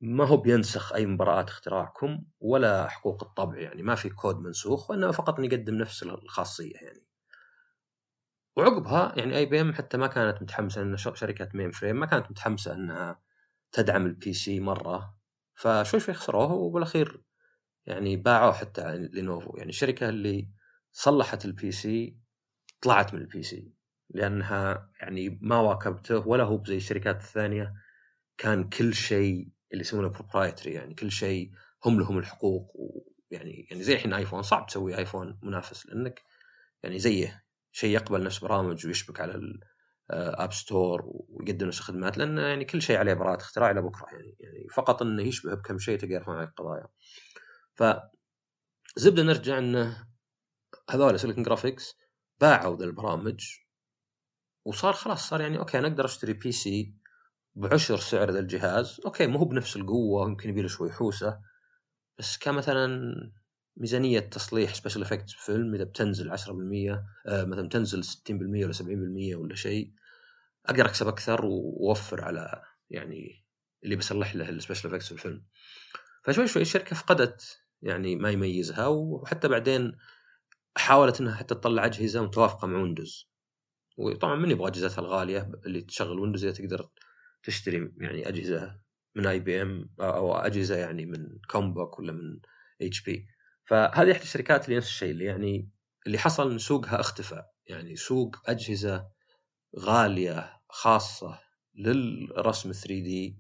[0.00, 5.12] ما هو بينسخ أي براءة اختراعكم ولا حقوق الطبع يعني ما في كود منسوخ وإنما
[5.12, 7.07] فقط يقدم نفس الخاصية يعني
[8.57, 13.21] وعقبها يعني IBM حتى ما كانت متحمسة ان شركة mainframe ما كانت متحمسة أنها
[13.73, 15.17] تدعم ال PC مرة.
[15.55, 17.23] فشوي شوي خسروها وبالأخير
[17.87, 20.49] يعني باعوه حتى Lenovo يعني الشركة اللي
[20.93, 22.18] صلحت ال PC
[22.83, 23.73] طلعت من ال PC
[24.11, 27.75] لأنها يعني ما واكبته ولا هو زي الشركات الثانية.
[28.38, 31.53] كان كل شيء اللي يسمونه proprietary يعني كل شيء
[31.85, 32.73] هم لهم الحقوق.
[32.75, 36.23] ويعني يعني زي الحين ايفون صعب تسوي ايفون منافس لأنك
[36.83, 37.43] يعني زيه
[37.75, 39.59] شيء يقبل نفس برامج ويشبك على
[40.11, 44.07] ال App Store ويقدم نفس الخدمات لأن يعني كل شيء عليه براءة اختراع إلى بكرة
[44.13, 46.87] يعني يعني فقط إنه يشبه بكم شيء تقدر يرفع عليك قضايا.
[47.75, 47.83] ف
[48.97, 50.07] زبدة نرجع إنه
[50.91, 51.95] هذول سيليكون جرافيكس
[52.41, 53.59] باعوا ذا البرامج
[54.65, 56.94] وصار خلاص صار يعني أوكي أنا أقدر أشتري PC
[57.55, 61.41] بعشر سعر ذا الجهاز أوكي مو بنفس القوة يمكن يبي له شوي حوسة
[62.19, 63.13] بس كمثلا
[63.77, 69.55] ميزانية تصليح special effect فيلم إذا بتنزل 10% آه مثلا تنزل 60% ولا 70% ولا
[69.55, 69.93] شيء
[70.67, 73.45] أقدر أكسب أكثر وأوفر على يعني
[73.85, 75.45] اللي بصلح له ال special effects في الفيلم.
[76.25, 79.97] فشوي شوي الشركة فقدت يعني ما يميزها وحتى بعدين
[80.77, 83.31] حاولت إنها حتى تطلع أجهزة متوافقة مع ويندوز
[83.99, 86.89] وطبعا من يبغى أجهزتها الغالية اللي تشغل ويندوز إذا تقدر
[87.43, 88.81] تشتري يعني أجهزة
[89.15, 92.41] من اي بي ام أو أجهزة يعني من كومباك ولا من
[92.83, 93.27] اتش بي
[93.64, 95.70] فهذه إحدى الشركات اللي نفس الشيء اللي يعني
[96.07, 97.42] اللي حصل إن سوقها اختفى.
[97.66, 99.09] يعني سوق أجهزة
[99.79, 101.40] غالية خاصة
[101.74, 103.38] للرسم 3D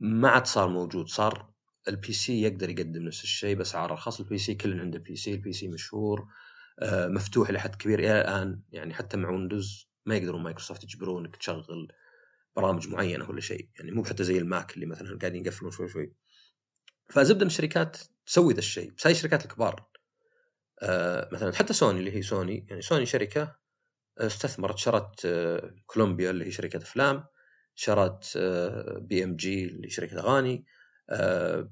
[0.00, 1.08] ما عاد صار موجود.
[1.08, 1.50] صار
[1.88, 5.68] ال PC يقدر يقدم نفس الشيء باسعار ارخص ال PC كل عنده PC ال PC
[5.68, 6.26] مشهور
[6.80, 7.98] آه، مفتوح لحد كبير.
[7.98, 11.92] إلى الآن يعني حتى مع ويندوز ما يقدرون مايكروسوفت يجبرونك تشغل
[12.56, 13.68] برامج معينة ولا شيء.
[13.78, 16.12] يعني مو حتى زي الماك اللي مثلا قاعدين يقفلون شوي شوي.
[17.08, 19.86] فزبدة ان الشركات تسوي ذا الشيء بس هاي الشركات الكبار.
[20.82, 23.56] آه مثلا حتى سوني اللي هي سوني يعني سوني شركة
[24.18, 27.24] استثمرت شرت آه كولومبيا اللي هي شركة أفلام
[27.74, 30.66] شرت آه بي إم جي اللي هي شركة أغاني
[31.10, 31.70] آه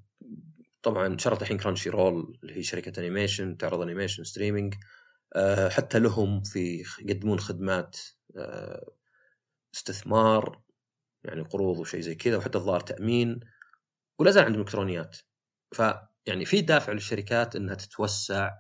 [0.83, 4.75] طبعا شرت الحين كرانشي رول اللي هي شركة animation تعرض animation streaming
[5.35, 7.99] آه حتى لهم في يقدمون خدمات
[8.37, 8.93] آه
[9.75, 10.63] استثمار
[11.25, 13.41] يعني قروض وشيء زي كذا وحتى الظاهر تأمين.
[14.19, 15.17] ولا زال عندهم إلكترونيات.
[15.73, 18.51] فيعني في دافع للشركات إنها تتوسع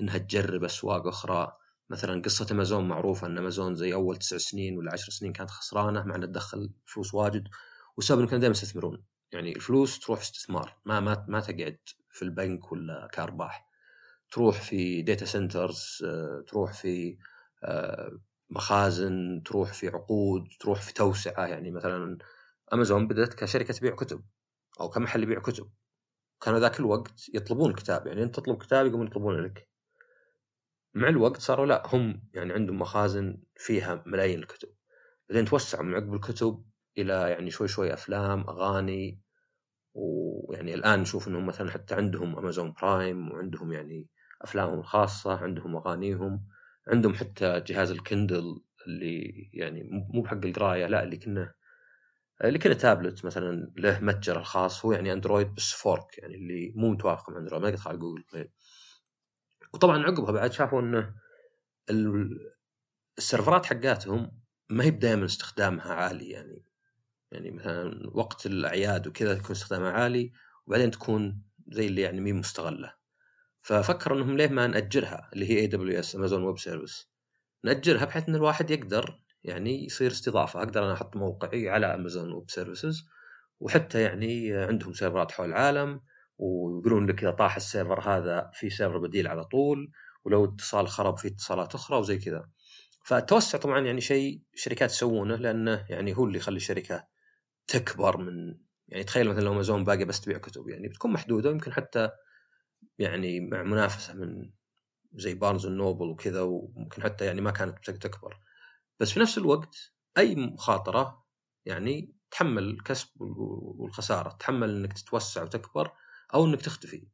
[0.00, 1.52] إنها تجرب أسواق أخرى.
[1.90, 6.04] مثلا قصة أمازون معروفة إن أمازون زي أول تسع سنين ولا عشر سنين كانت خسرانة
[6.04, 7.48] مع إنها تدخل فلوس واجد
[7.96, 9.04] والسبب انهم كانوا دائما يستثمرون.
[9.32, 11.78] يعني الفلوس تروح استثمار ما ما ما تقعد
[12.10, 13.68] في البنك ولا كأرباح.
[14.32, 16.04] تروح في data centers
[16.48, 17.18] تروح في
[17.64, 18.18] آه،
[18.50, 21.46] مخازن تروح في عقود تروح في توسعة.
[21.46, 22.18] يعني مثلا
[22.72, 24.24] أمازون بدأت كشركة تبيع كتب.
[24.80, 25.70] أو كمحل يبيع كتب.
[26.40, 29.68] كانوا ذاك الوقت يطلبون كتاب يعني أنت تطلب كتاب يقومون يطلبون لك.
[30.94, 34.68] مع الوقت صاروا لا هم يعني عندهم مخازن فيها ملايين الكتب.
[35.28, 36.64] بعدين توسعوا من عقب الكتب
[36.98, 39.20] إلى يعني شوي شوي أفلام أغاني
[39.94, 44.08] ويعني الآن نشوف إنهم مثلا حتى عندهم امازون برايم وعندهم يعني
[44.42, 46.46] أفلامهم الخاصة عندهم أغانيهم
[46.88, 49.82] عندهم حتى جهاز الكندل اللي يعني
[50.14, 51.54] مو بحق القراية لا اللي كنا
[52.48, 56.90] اللي كنا تابلت مثلا له متجر الخاص هو يعني أندرويد بس fork يعني اللي مو
[56.90, 58.24] متوافق مع أندرويد ما يدخل على جوجل.
[58.32, 58.52] بلاي
[59.74, 61.14] وطبعا عقبها بعد شافوا إنه
[63.18, 66.64] ال server ات حقاتهم ما هي دائما استخدامها عالي يعني
[67.32, 70.32] يعني مثلا وقت الأعياد وكذا يكون استخدامها عالي
[70.66, 72.94] وبعدين تكون زي اللي يعني مي مستغلة.
[73.62, 77.08] ففكروا إنهم ليه ما نأجرها اللي هي AWS Amazon Web Service
[77.64, 80.58] نأجرها بحيث إن الواحد يقدر يعني يصير استضافة.
[80.58, 83.04] أقدر أنا أحط موقعي على Amazon Web Services
[83.60, 86.00] وحتى يعني عندهم server ات حول العالم
[86.38, 89.92] ويقولون لك إذا طاح ال server هذا في server بديل على طول
[90.24, 92.48] ولو اتصال خرب في اتصالات أخرى وزي كذا.
[93.04, 97.06] فالتوسع طبعا يعني شيء شركات يسوونه لأنه يعني هو اللي يخلي الشركة
[97.66, 101.72] تكبر من يعني تخيل مثلا لو امازون باقي بس تبيع كتب يعني بتكون محدودة ويمكن
[101.72, 102.10] حتى
[102.98, 104.50] يعني مع منافسة من
[105.14, 108.40] زي بارنز نوبل وكذا وممكن حتى يعني ما كانت تكبر.
[109.02, 111.24] بس في نفس الوقت أي مخاطرة
[111.64, 115.92] يعني تحمل الكسب والخسارة تحمل إنك تتوسع وتكبر
[116.34, 117.08] أو إنك تختفي.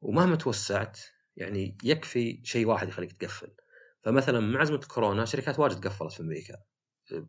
[0.00, 1.00] ومهما توسعت
[1.36, 3.54] يعني يكفي شيء واحد يخليك تقفل.
[4.04, 6.54] فمثلا مع أزمة كورونا شركات واجد قفلت في أمريكا.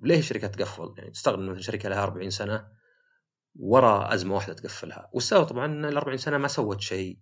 [0.02, 2.68] ليه الشركات تقفل؟ يعني تستغرب ان شركة لها 40 سنة
[3.56, 5.10] ورا أزمة واحدة تقفلها.
[5.14, 7.20] والسبب طبعا إن ال 40 سنة ما سوت شيء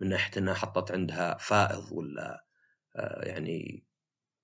[0.00, 2.44] من ناحية إنها حطت عندها فائض ولا
[2.96, 3.86] آه، يعني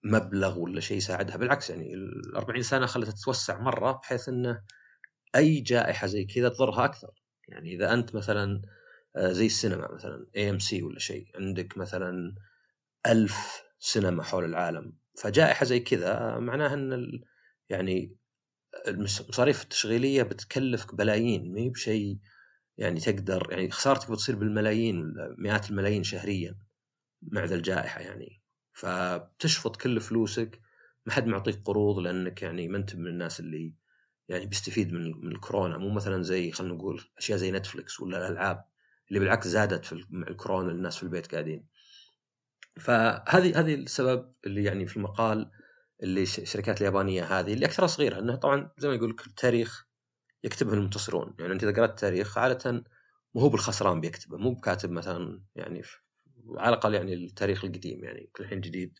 [0.05, 1.37] مبلغ ولا شيء يساعدها.
[1.37, 4.63] بالعكس يعني ال 40 سنة خلتها تتوسع مرة بحيث انه
[5.37, 7.13] أي جائحة زي كذا تضرها أكثر.
[7.49, 8.63] يعني إذا أنت مثلا
[9.17, 12.35] آه، زي السينما مثلا AMC ولا شيء عندك مثلا
[13.07, 14.93] ألف سينما حول العالم.
[15.23, 17.21] فجائحة زي كذا معناها إن
[17.69, 18.17] يعني
[18.89, 21.53] المصاريف التشغيلية بتكلفك بلايين.
[21.55, 22.19] ما هي بشيء
[22.79, 26.59] يعني تقدر يعني خسارتك بتصير بالملايين مئات الملايين شهريا
[27.23, 28.40] مع ذا الجائحة يعني.
[28.81, 30.61] فبتشفط كل فلوسك
[31.07, 33.75] ما حد معطيك قروض لأنك يعني ما أنت من الناس اللي
[34.29, 35.79] يعني بيستفيد من من الكورونا.
[35.79, 38.65] مو مثلا زي خلينا نقول أشياء زي نتفلكس ولا الألعاب
[39.09, 41.67] اللي بالعكس زادت في مع الكورونا الناس في البيت قاعدين.
[42.77, 45.51] فهذه هذه السبب اللي يعني في المقال
[46.03, 48.19] اللي الشركات اليابانية هذه اللي أكثرها صغيرة.
[48.19, 49.87] انها طبعا زي ما يقول لك التاريخ
[50.45, 51.35] يكتبه المنتصرون.
[51.39, 52.85] يعني أنت إذا قرأت التاريخ عادة
[53.35, 55.83] مو هو بالخسران بيكتبه مو بكاتب مثلا يعني
[56.49, 58.99] على الأقل يعني التاريخ القديم يعني كل الحين جديد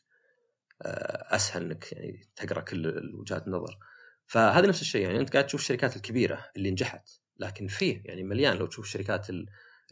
[0.83, 3.79] آه، أسهل إنك يعني تقرأ كل وجهات النظر.
[4.27, 8.57] فهذا نفس الشيء يعني أنت قاعد تشوف الشركات الكبيرة اللي نجحت لكن فيه يعني مليان
[8.57, 9.27] لو تشوف الشركات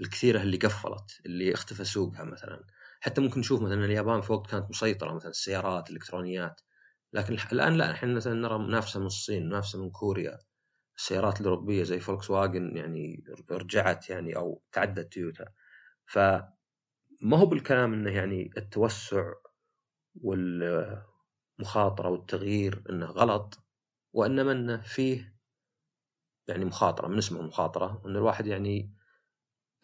[0.01, 2.65] الكثيرة اللي قفلت اللي اختفى سوقها مثلا.
[3.01, 6.61] حتى ممكن نشوف مثلا اليابان في وقت كانت مسيطرة مثلا السيارات الإلكترونيات.
[7.13, 10.39] لكن الآن لا إحنا مثلا نرى منافسة من الصين منافسة من كوريا.
[10.97, 15.45] السيارات الأوروبية زي فولكس واجن يعني رجعت يعني أو تعدت تويوتا.
[16.07, 16.19] ف
[17.20, 19.33] ما هو بالكلام إنه يعني التوسع
[20.22, 23.59] والمخاطرة والتغيير إنه غلط
[24.12, 25.38] وإنما إنه فيه
[26.48, 28.94] يعني مخاطرة من اسمه مخاطرة إن الواحد يعني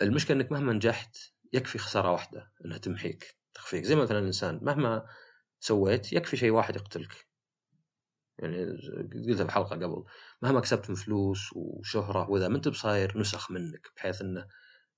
[0.03, 1.17] المشكلة إنك مهما نجحت
[1.53, 3.85] يكفي خسارة واحدة إنها تمحيك تخفيك.
[3.85, 5.07] زي مثلا الإنسان مهما
[5.61, 7.27] سويت يكفي شيء واحد يقتلك.
[8.39, 8.65] يعني
[9.29, 10.05] قلتها بحلقة قبل
[10.43, 14.47] مهما كسبت من فلوس وشهرة وإذا ما أنت بصاير نسخ منك بحيث إنه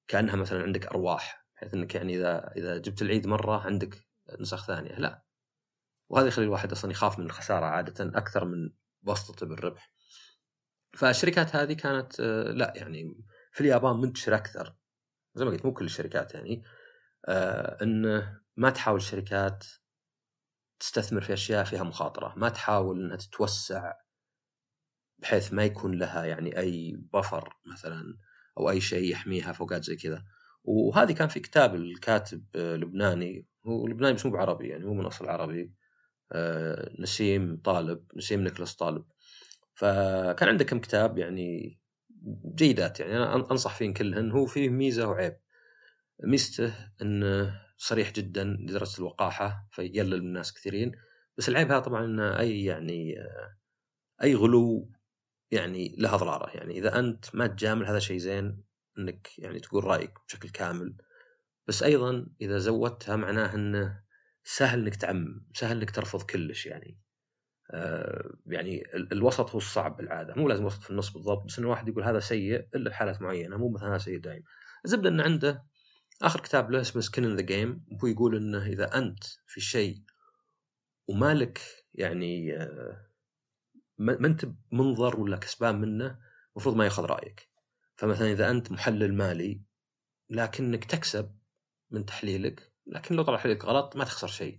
[0.08, 1.45] كأنها مثلا عندك أرواح.
[1.56, 4.06] بحيث إنك يعني إذا إذا جبت العيد مرة عندك
[4.40, 4.98] نسخ ثانية.
[4.98, 5.24] لا.
[6.08, 8.70] وهذا يخلي الواحد أصلا يخاف من الخسارة عادة أكثر من
[9.02, 9.92] بسطته بالربح.
[10.94, 14.76] فالشركات هذه كانت آه، لا يعني في اليابان منتشرة أكثر.
[15.34, 16.62] زي ما قلت مو كل الشركات يعني.
[17.28, 19.64] آه انه ما تحاول الشركات
[20.80, 23.92] تستثمر في أشياء فيها مخاطرة، ما تحاول إنها تتوسع
[25.18, 28.18] بحيث ما يكون لها يعني أي بفر مثلا
[28.58, 30.24] أو أي شيء يحميها فوقات زي كذا.
[30.66, 33.46] وهذه كان في كتاب الكاتب لبناني.
[33.66, 35.72] هو لبناني بس مو بعربي يعني مو من أصل عربي.
[36.32, 39.04] آه نسيم طالب نسيم نيكلاس طالب.
[39.74, 41.78] فكان عنده كم كتاب يعني
[42.54, 44.30] جيدات يعني أنا أنصح فيهن كلهن.
[44.30, 45.36] هو فيه ميزة وعيب.
[46.24, 50.92] ميزته إنه صريح جدا لدرجة الوقاحة فيقلل من الناس كثيرين.
[51.38, 53.14] بس العيب هذا طبعا إنه أي يعني
[54.22, 54.90] أي غلو
[55.50, 56.56] يعني له أضراره.
[56.56, 58.65] يعني إذا أنت ما تجامل هذا شيء زين.
[58.98, 60.96] إنك يعني تقول رأيك بشكل كامل.
[61.68, 64.02] بس أيضا إذا زودتها معناه إنه
[64.44, 67.00] سهل إنك تعمم سهل إنك ترفض كلش يعني.
[67.70, 70.34] آه، يعني الوسط هو الصعب بالعادة.
[70.34, 73.22] مو لازم وسط في النص بالضبط بس إن الواحد يقول هذا سيء إلا في حالات
[73.22, 74.42] معينة مو مثلا هذا سيء دائم
[74.84, 75.64] الزبدة انه عنده
[76.22, 80.02] آخر كتاب له اسمه سكن ان ذا جيم وهو يقول إنه إذا أنت في شيء
[81.08, 81.60] ومالك
[81.94, 83.06] يعني آه،
[83.98, 86.18] ما أنت منظر ولا كسبان منه
[86.52, 87.48] المفروض ما يأخذ رأيك.
[87.96, 89.62] فمثلا إذا أنت محلل مالي
[90.30, 91.38] لكنك تكسب
[91.90, 94.58] من تحليلك لكن لو طلع تحليلك غلط ما تخسر شيء.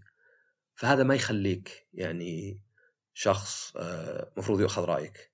[0.75, 2.63] فهذا ما يخليك يعني
[3.13, 5.33] شخص آه، ياخذ رأيك.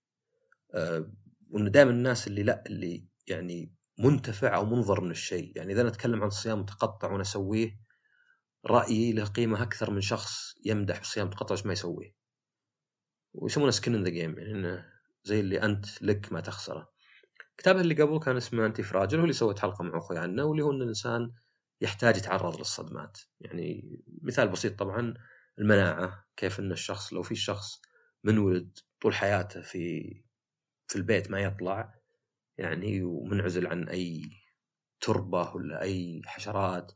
[0.74, 1.12] آه،
[1.50, 6.24] وانه دائما الناس اللي لا اللي يعني منتفع أو منظر من الشيء يعني إذا نتكلم
[6.24, 7.80] عن صيام متقطع وأنا أسويه
[8.66, 12.16] رأيي له قيمة أكثر من شخص يمدح بالصيام المتقطع ما يسويه.
[13.34, 14.84] ويسمونه skin in the game يعني
[15.24, 16.92] زي اللي أنت لك ما تخسره.
[17.58, 20.72] كتابه اللي قبل كان اسمه Antifragile هو اللي سويت حلقة مع أخوي عنه واللي هو
[20.72, 21.32] إن الإنسان
[21.82, 23.18] يحتاج يتعرض للصدمات.
[23.42, 25.13] يعني مثال بسيط طبعا
[25.60, 27.82] المناعة كيف إن الشخص لو في شخص
[28.24, 30.13] منولد طول حياته في
[30.88, 31.94] في البيت ما يطلع
[32.58, 34.22] يعني ومنعزل عن أي
[35.02, 36.92] تربة ولا أي حشرات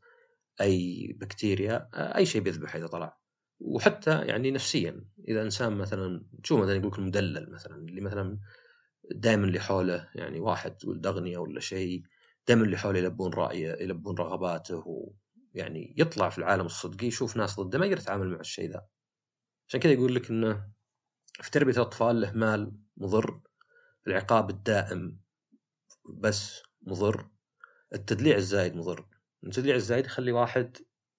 [0.61, 3.17] أي بكتيريا أي شيء بيذبح إذا طلع.
[3.59, 8.39] وحتى يعني نفسيا إذا إنسان مثلا تشوف مثلا يقول المدلل مثلا اللي مثلا
[9.11, 12.03] دائما اللي حوله يعني واحد ولد اغنياء ولا شيء
[12.47, 14.83] دائما اللي حوله يلبون رأيه يلبون رغباته
[15.55, 18.85] ويعني يطلع في العالم الصدقي يشوف ناس ضده ما يقدر يتعامل مع الشيء ذا.
[19.67, 20.69] عشان كذا يقول لك إنه
[21.41, 23.41] في تربية الأطفال له مال مضر
[24.07, 25.19] العقاب الدائم
[26.09, 27.29] بس مضر
[27.93, 29.05] التدليع الزايد مضر.
[29.43, 30.77] التدليع الزايد يخلي واحد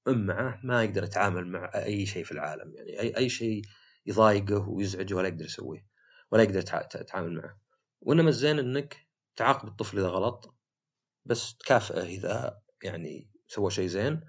[0.08, 3.62] معه ما يقدر يتعامل مع أي شيء في العالم يعني اي أي شيء
[4.06, 5.86] يضايقه ويزعجه ولا يقدر يسويه
[6.30, 6.58] ولا يقدر
[6.94, 7.67] يتعامل معه.
[8.00, 10.54] وانما الزين إنك تعاقب الطفل إذا غلط
[11.24, 14.20] بس تكافئه إذا يعني سوى شيء زين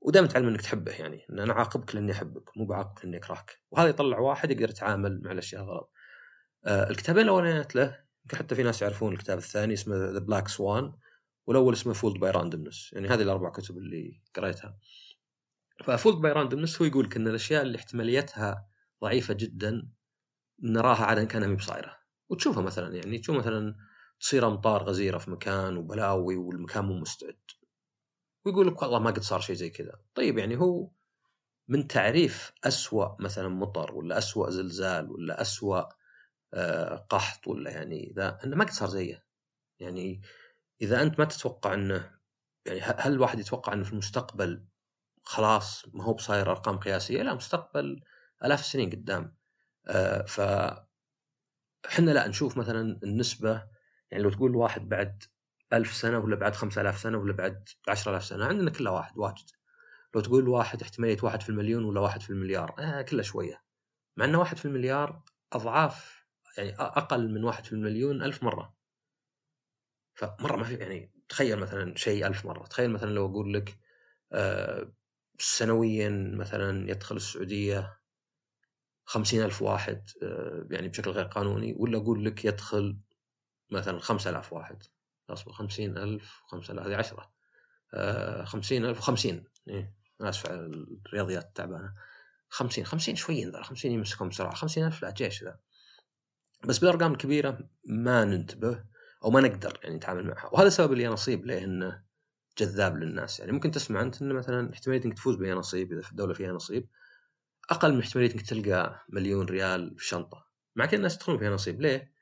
[0.00, 1.26] ودائما تعلم إنك تحبه يعني.
[1.30, 3.60] إن أنا عاقبك لأني أحبك مو بعاقبك لأني أكرهك.
[3.70, 5.92] وهذا يطلع واحد يقدر يتعامل مع الأشياء الغلط.
[6.64, 10.92] آه الكتابين الأولانيات له يمكن حتى في ناس يعرفون الكتاب الثاني اسمه The Black Swan
[11.46, 14.78] والأول اسمه Fooled by Randomness يعني هذه الأربع كتب اللي قريتها.
[15.84, 18.68] ف Fooled by Randomness هو يقول لك إن الأشياء اللي احتماليتها
[19.02, 19.88] ضعيفة جدا
[20.62, 22.03] نراها عاده كأنها مي بصايرة.
[22.28, 23.76] وتشوفها مثلا يعني تشوف مثلا
[24.20, 27.40] تصير أمطار غزيرة في مكان وبلاوي والمكان مو مستعد.
[28.44, 30.00] ويقول لك والله ما قد صار شيء زي كذا.
[30.14, 30.90] طيب يعني هو
[31.68, 35.82] من تعريف أسوأ مثلا مطر ولا أسوأ زلزال ولا أسوأ
[36.54, 39.24] آه، قحط ولا يعني ذا إنه ما قد صار زيه.
[39.80, 40.22] يعني
[40.82, 42.18] إذا أنت ما تتوقع إنه
[42.66, 44.64] يعني هل الواحد يتوقع إنه في المستقبل
[45.22, 48.02] خلاص ما هو بصاير أرقام قياسية؟ لا مستقبل
[48.44, 49.36] آلاف السنين قدام.
[49.86, 50.40] آه، ف
[51.88, 53.66] إحنا لا نشوف مثلا النسبة
[54.10, 55.22] يعني لو تقول واحد بعد
[55.72, 59.18] ألف سنة ولا بعد خمسة آلاف سنة ولا بعد عشرة آلاف سنة عندنا كلها واحد
[59.18, 59.50] واجد.
[60.14, 63.64] لو تقول واحد احتمالية واحد في المليون ولا واحد في المليار آه كلها شوية.
[64.16, 66.24] مع إنه واحد في المليار أضعاف
[66.58, 68.74] يعني أقل من واحد في المليون ألف مرة.
[70.14, 72.66] فمرة ما في يعني تخيل مثلا شيء ألف مرة.
[72.66, 73.78] تخيل مثلا لو أقول لك
[74.32, 74.92] آه
[75.38, 77.98] سنويا مثلا يدخل السعودية
[79.04, 82.98] خمسين ألف واحد آه يعني بشكل غير قانوني ولا أقول لك يدخل
[83.70, 84.82] مثلا خمسة آلاف واحد.
[85.30, 87.32] أصبر خمسين ألف خمسة آلاف هذه عشرة.
[87.94, 89.44] آه خمسين ألف وخمسين.
[89.68, 90.60] إيه آسف على
[91.06, 91.94] الرياضيات التعبانة.
[92.48, 94.54] خمسين خمسين شويين ذا خمسين يمسكهم بسرعة.
[94.54, 95.58] خمسين ألف لا جيش ذا.
[96.64, 98.84] بس بالأرقام الكبيرة ما ننتبه
[99.24, 100.50] أو ما نقدر يعني نتعامل معها.
[100.52, 102.04] وهذا السبب اللي نصيب ليه إنه
[102.58, 103.40] جذاب للناس.
[103.40, 106.52] يعني ممكن تسمع أنت إنه مثلا احتمالية إنك تفوز بيا نصيب إذا في الدولة فيها
[106.52, 106.88] نصيب.
[107.70, 110.46] أقل من احتمالية إنك تلقى مليون ريال في شنطة.
[110.76, 111.80] مع كذا الناس يدخلون فيها نصيب.
[111.80, 112.12] ليه؟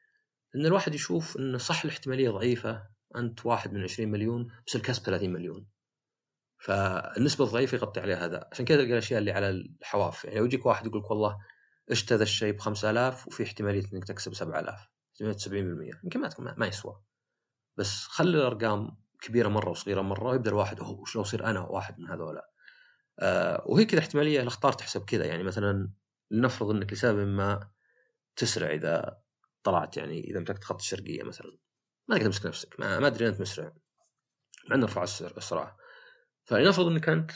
[0.54, 2.82] لأن الواحد يشوف إنه صح الاحتمالية ضعيفة
[3.16, 5.66] أنت واحد من 20 مليون بس الكسب 30 مليون.
[6.58, 8.48] فالنسبة الضعيفة يغطي عليها هذا.
[8.52, 10.24] عشان كذا تلقى الأشياء اللي على الحواف.
[10.24, 11.38] يعني لو يجيك واحد يقول لك والله
[11.90, 14.74] اشترى الشيء ب 5000 وفي احتمالية إنك تكسب 7000
[15.12, 17.00] احتمالية 70% يمكن ما تكون ما يسوى.
[17.76, 21.98] بس خلي الأرقام كبيرة مرة وصغيرة مرة ويبدأ الواحد اوه وش لو اصير أنا واحد
[22.00, 22.48] من هذولا.
[23.66, 25.24] وهي كذا احتمالية الاخطار تحسب كذا.
[25.24, 25.90] يعني مثلا
[26.30, 27.70] لنفرض إنك لسبب ما
[28.36, 29.18] تسرع إذا
[29.62, 31.56] طلعت يعني إذا مسكت خط الشرقية مثلا.
[32.08, 33.72] ما تقدر تمسك نفسك ما, ما أدري أنت مسرع.
[34.68, 35.76] مع انه رفع السرعة
[36.44, 37.30] فلنفرض إنك أنت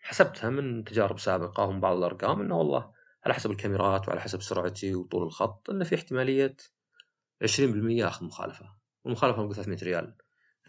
[0.00, 2.92] حسبتها من تجارب سابقة ومن بعض الأرقام إنه والله
[3.24, 6.56] على حسب الكاميرات وعلى حسب سرعتي وطول الخط انه في احتمالية
[7.44, 8.76] 20% أخذ مخالفة.
[9.04, 10.16] والمخالفة نقول 300 ريال.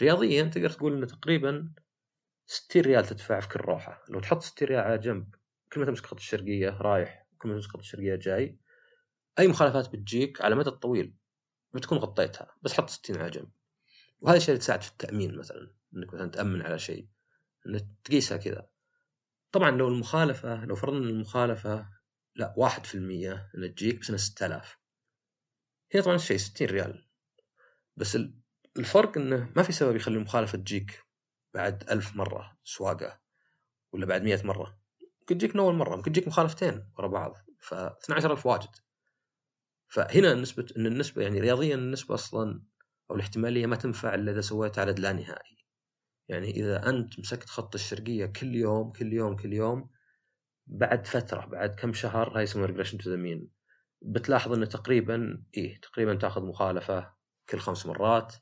[0.01, 1.73] رياضيا تقدر تقول إنه تقريبا
[2.47, 5.35] 60 ريال تدفع في كل روحه لو تحط 60 ريال على جنب
[5.73, 8.59] كل ما تمسك خط الشرقية رايح كل ما تمسك خط الشرقية جاي
[9.39, 11.15] أي مخالفات بتجيك على المدى الطويل
[11.73, 13.49] بتكون غطيتها بس حط 60 على جنب.
[14.19, 17.07] وهذا الشيء اللي تساعد في التأمين مثلا إنك مثلا تأمن على شيء
[17.67, 18.69] إنك تقيسها كذا.
[19.51, 21.89] طبعا لو المخالفة لو فرضنا المخالفة
[22.35, 24.77] لا 1% إنها تجيك بس إنها 6000
[25.93, 27.07] هنا طبعا الشيء 60 ريال.
[27.97, 28.17] بس
[28.77, 31.06] الفرق إنه ما في سبب يخلي المخالفة تجيك
[31.57, 33.19] بعد ألف مرة سواقة
[33.91, 34.77] ولا بعد 100 مرة.
[35.19, 38.69] ممكن تجيك من أول مرة ممكن تجيك مخالفتين ورا بعض ف 12000 واجد.
[39.87, 42.63] فهنا نسبة إن النسبة يعني رياضيا النسبة أصلا
[43.11, 45.57] أو الاحتمالية ما تنفع إلا إذا سويت عدد لا نهائي.
[46.27, 49.89] يعني إذا أنت مسكت خط الشرقية كل يوم كل يوم كل يوم
[50.67, 53.49] بعد فترة بعد كم شهر هاي يسمونها regression to the mean
[54.01, 57.13] بتلاحظ إنه تقريبا إيه تقريبا تاخذ مخالفة
[57.49, 58.35] كل خمس مرات.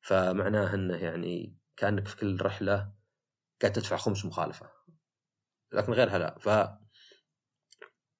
[0.00, 2.92] فمعناه إنه يعني كأنك في كل رحلة
[3.62, 4.70] قاعد تدفع خمس مخالفة.
[5.72, 6.38] لكن غيرها لا.
[6.38, 6.48] ف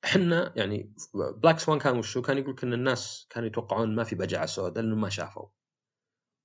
[0.04, 4.46] إحنا يعني black swan كان وشو؟ كان يقول إن الناس كانوا يتوقعون ما في بجعة
[4.46, 5.48] سوداء لأنه ما شافوا.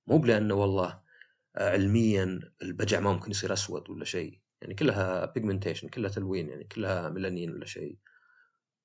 [0.06, 1.02] مو بلأنه والله
[1.56, 4.40] علميا البجع ما ممكن يصير أسود ولا شيء.
[4.62, 7.98] يعني كلها pigmentation كلها تلوين يعني كلها ميلانين ولا شيء.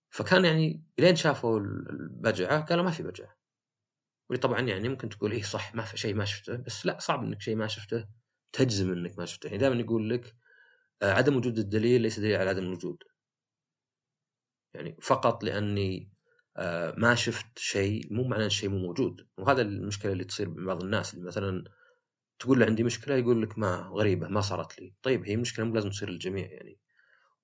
[0.10, 3.38] فكان يعني لين شافوا البجعة قالوا ما في بجعة.
[4.34, 7.24] واللي طبعا يعني ممكن تقول إيه صح ما في شيء ما شفته بس لا صعب
[7.24, 8.08] إنك شيء ما شفته
[8.54, 9.48] تجزم إنك ما شفته.
[9.48, 10.36] يعني دائما يقول لك
[11.02, 13.04] آه، عدم وجود الدليل ليس دليل على عدم الوجود.
[14.74, 16.12] يعني فقط لأني
[16.58, 19.28] آه، ما شفت شيء مو معناه الشيء مو موجود.
[19.38, 21.14] وهذا المشكلة اللي تصير ببعض الناس.
[21.14, 21.64] اللي مثلا
[22.40, 24.94] تقول له عندي مشكلة يقول لك ما غريبة ما صارت لي.
[25.04, 26.80] طيب هي مشكلة مو لازم تصير للجميع يعني.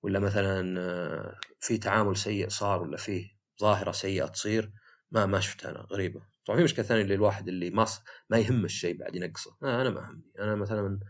[0.02, 4.72] ولا مثلا آه، في تعامل سيء صار ولا فيه ظاهرة سيئة تصير
[5.10, 6.30] ما ما شفتها أنا غريبة.
[6.50, 7.86] طبعا في مشكلة ثانية للواحد اللي ما
[8.30, 9.56] ما يهم الشيء بعد ينقصه.
[9.62, 10.32] آه أنا ما همني.
[10.38, 11.00] أنا مثلا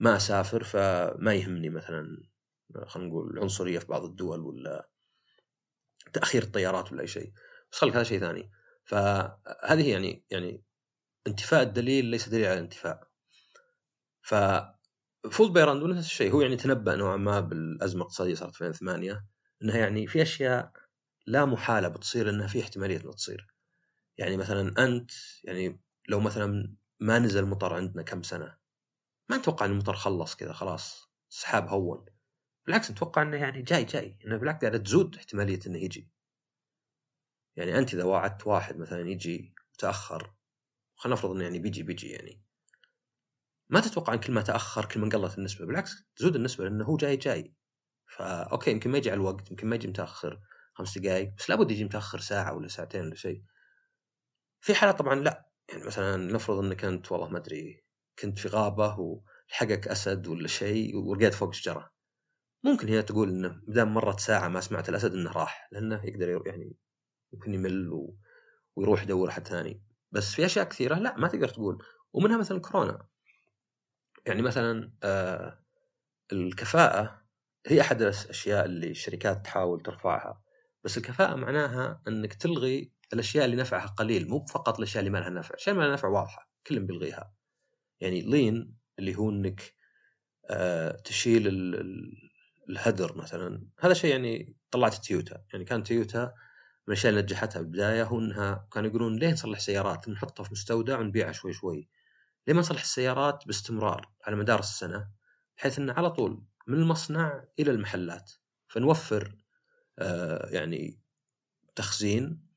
[0.00, 2.22] ما أسافر فما يهمني مثلا
[2.86, 4.90] خلينا نقول العنصريه في بعض الدول ولا
[6.12, 7.32] تأخير الطيارات ولا أي شيء.
[7.72, 8.50] بس خلك هذا شيء ثاني.
[8.84, 10.64] فهذه يعني يعني
[11.26, 13.08] انتفاء الدليل ليس دليل على الانتفاء.
[14.22, 14.34] ف
[15.30, 19.24] Fooled by Randomness نفس الشيء هو يعني تنبأ نوعا ما بالأزمة الاقتصادية صارت في 2008
[19.62, 20.72] أنها يعني في أشياء
[21.26, 23.57] لا محالة بتصير أنها في احتمالية أنها تصير.
[24.18, 25.10] يعني مثلا أنت
[25.44, 28.58] يعني لو مثلا ما نزل مطر عندنا كم سنة
[29.30, 32.04] ما نتوقع أن المطر خلص كذا خلاص سحاب هون.
[32.66, 36.10] بالعكس نتوقع أنه يعني جاي جاي أنه بالعكس قاعدة تزود احتمالية أنه يجي.
[37.56, 40.34] يعني أنت إذا وعدت واحد مثلا يجي متأخر
[40.96, 42.42] خلينا نفرض أنه يعني بيجي بيجي يعني.
[43.70, 46.96] ما تتوقع إن كل ما تأخر كل ما قلت النسبة بالعكس تزود النسبة لأنه هو
[46.96, 47.54] جاي جاي.
[48.16, 50.40] فا okay يمكن ما يجي على الوقت يمكن ما يجي متأخر
[50.74, 53.42] خمس دقائق بس لابد يجي متأخر ساعة ولا ساعتين ولا شيء.
[54.60, 55.48] في حالات طبعا لا.
[55.68, 57.84] يعني مثلا نفرض انك انت والله ما أدري
[58.18, 61.90] كنت في غابة ولحقك أسد ولا شيء ورقيت فوق شجره
[62.64, 66.76] ممكن هي تقول إنه دام مرت ساعة ما سمعت الأسد إنه راح لأنه يقدر يعني
[67.32, 68.16] يمكن يمل و...
[68.76, 69.82] ويروح يدور حد ثاني.
[70.12, 71.84] بس في أشياء كثيرة لا ما تقدر تقول.
[72.12, 73.06] ومنها مثلا كورونا.
[74.26, 75.64] يعني مثلا آه
[76.32, 77.22] الكفاءة
[77.66, 80.42] هي أحد الاشياء اللي الشركات تحاول ترفعها.
[80.84, 85.30] بس الكفاءة معناها إنك تلغي الأشياء اللي نفعها قليل مو فقط الأشياء اللي ما لها
[85.30, 87.34] نفع، الأشياء اللي ما لها نفع واضحة كلهم بيلغيها.
[88.00, 89.74] يعني لين اللي هو إنك
[90.50, 91.48] آه تشيل
[92.70, 95.44] الهدر مثلا هذا شيء يعني طلعت تويوتا.
[95.52, 96.24] يعني كان تويوتا
[96.86, 100.98] من الأشياء اللي نجحتها بالبداية هو إنها كانوا يقولون ليه نصلح سيارات نحطها في مستودع
[100.98, 101.88] ونبيعها شوي شوي.
[102.46, 105.10] ليه ما نصلح السيارات باستمرار على مدار السنة؟
[105.56, 108.32] بحيث إنه على طول من المصنع إلى المحلات.
[108.68, 109.36] فنوفر
[109.98, 111.00] آه يعني
[111.76, 112.47] تخزين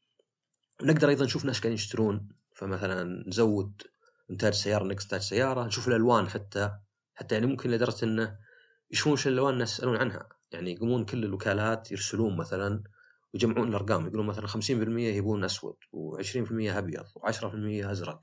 [0.84, 3.82] نقدر أيضا نشوف ناس قاعدين يشترون فمثلا نزود
[4.32, 6.72] إنتاج سيارة نقص إنتاج سيارة نشوف الألوان حتى
[7.16, 8.38] حتى يعني ممكن لدرجة انه
[8.92, 10.30] يشوفون وش الألوان الناس يسألون عنها.
[10.52, 12.84] يعني يقومون كل الوكالات يرسلون مثلا
[13.34, 17.46] ويجمعون الأرقام يقولون مثلا 50% يبون أسود و20% أبيض و10%
[17.86, 18.20] أزرق.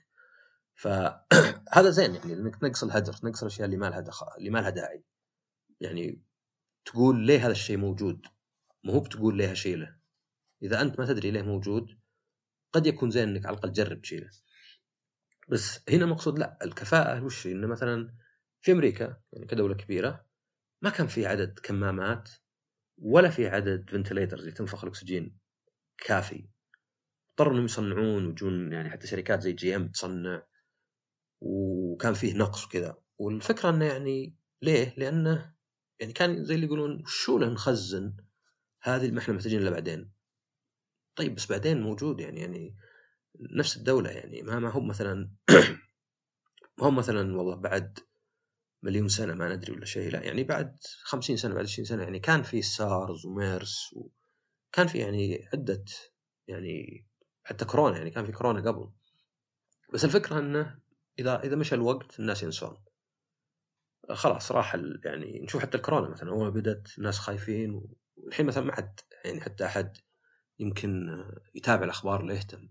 [0.75, 4.71] فهذا زين يعني إنك تنقص الهدر تنقص الأشياء اللي ما لها دخل اللي ما لها
[4.71, 5.05] داعي.
[5.81, 6.23] يعني
[6.85, 8.27] تقول ليه هذا الشيء موجود؟
[8.85, 9.97] مو هو بتقول ليه اشيله
[10.63, 11.98] إذا أنت ما تدري ليه موجود
[12.73, 14.31] قد يكون زين إنك على الأقل تجرب تشيله
[15.49, 15.81] بس.
[15.89, 18.15] هنا مقصود لا الكفاءة وش إنه مثلا
[18.63, 20.27] في أمريكا يعني كدولة كبيرة
[20.83, 22.31] ما كان في عدد كمامات
[22.99, 25.39] ولا في عدد ventilators اللي تنفخ الأكسجين
[25.99, 26.49] كافي.
[27.31, 30.43] اضطروا إنهم يصنعون ويجون يعني حتى شركات زي GM تصنع
[31.41, 32.99] وكان فيه نقص وكذا.
[33.19, 35.55] والفكرة إنه يعني ليه؟ لأنه
[36.01, 38.17] يعني كان زي اللي يقولون شو نخزن
[38.83, 40.18] هذه اللي ما إحنا محتاجين لها بعدين؟
[41.19, 42.77] طيب بس بعدين موجود يعني يعني
[43.41, 45.31] نفس الدولة يعني ما ما هو مثلا
[46.79, 47.99] ما هو مثلا والله بعد
[48.83, 52.21] مليون سنة ما ندري ولا شيء لا يعني بعد خمسين سنة بعد 20 سنة يعني
[52.21, 55.85] كان في سارز وميرس وكان في يعني عدة
[56.49, 57.07] يعني
[57.45, 58.91] حتى كورونا يعني كان في كورونا قبل.
[59.93, 60.79] بس الفكرة إنه
[61.19, 62.77] إذا إذا مشى الوقت الناس ينسون.
[64.11, 67.83] خلاص راح يعني نشوف حتى الكورونا مثلا اول بدأت الناس خايفين
[68.17, 69.97] والحين مثلا ما حد يعني حتى أحد
[70.59, 72.69] يمكن يتابع الأخبار ولا يهتم.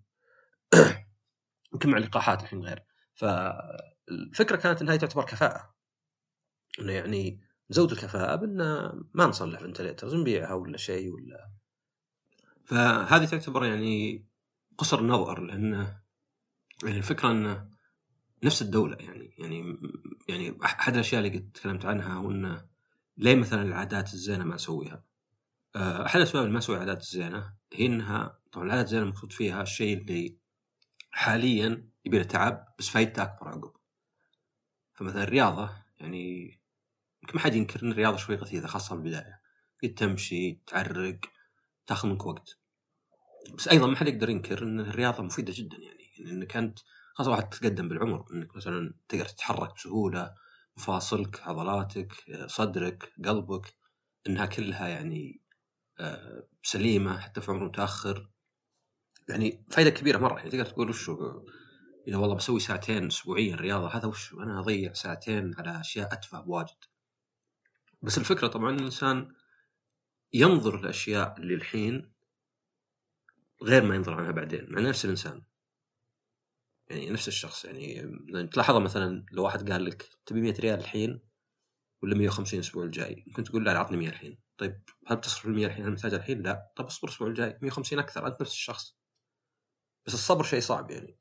[1.73, 2.83] يمكن مع اللقاحات الحين غير.
[3.13, 5.75] فالفكرة كانت انها تعتبر كفاءة.
[6.79, 8.57] إنه يعني نزود الكفاءة بإن
[9.13, 11.51] ما نصلح فنتليترز نبيعها ولا شيء ولا.
[12.65, 14.25] فهذه تعتبر يعني
[14.77, 15.99] قصر نظر لأنه
[16.83, 17.69] يعني الفكرة انه
[18.43, 19.79] نفس الدولة يعني يعني
[20.29, 22.65] يعني أحد الأشياء اللي قد تكلمت عنها هو انه
[23.17, 25.03] ليه مثلا العادات الزينة ما نسويها؟
[25.75, 29.61] آه، أحد الاسباب اللي ما أسوي العادات الزينه هي إنها طبعا العادات الزينه المقصود فيها
[29.61, 30.37] الشيء اللي
[31.11, 33.71] حاليا يبي له تعب بس فايدته أكبر عقب.
[34.93, 36.43] فمثلا الرياضة يعني
[37.23, 39.41] يمكن ما حد ينكر إن الرياضة شوي في البداية
[39.83, 41.19] قد تمشي تعرق
[41.87, 42.57] تاخذ منك وقت
[43.57, 46.79] بس أيضا ما حد يقدر ينكر إن الرياضة مفيدة جدا يعني, انك انت
[47.13, 50.33] خاصة واحد تقدم بالعمر إنك مثلا تقدر تتحرك بسهولة
[50.77, 52.13] مفاصلك عضلاتك
[52.47, 53.73] صدرك قلبك
[54.27, 55.46] إنها كلها يعني آه،
[56.63, 58.29] سليمة حتى في عمر متأخر.
[59.29, 60.37] يعني فائده كبيرة مرة.
[60.37, 61.11] يعني تقدر تقول وش
[62.07, 66.77] اذا والله بسوي ساعتين اسبوعيا رياضة هذا وش أنا أضيع ساعتين على أشياء أتفه بواجد.
[68.01, 69.33] بس الفكرة طبعا الإنسان
[70.33, 72.13] ينظر الاشياء اللي الحين
[73.63, 75.41] غير ما ينظر عنها بعدين مع نفس الإنسان.
[76.89, 77.65] يعني نفس الشخص.
[77.65, 81.19] يعني تلاحظها مثلا لو واحد قال لك تبي 100 ريال الحين
[82.01, 84.46] ولا 150 الأسبوع الجاي؟ ممكن تقول لا عطني 100 الحين.
[84.57, 86.71] طيب هل تصرف ال 100 الحين؟ هل محتاج الحين؟ لا.
[86.75, 87.57] طيب اصبر الأسبوع الجاي.
[87.61, 88.27] 150 أكثر.
[88.27, 88.95] أنت نفس الشخص.
[90.05, 91.17] بس الصبر شيء صعب يعني.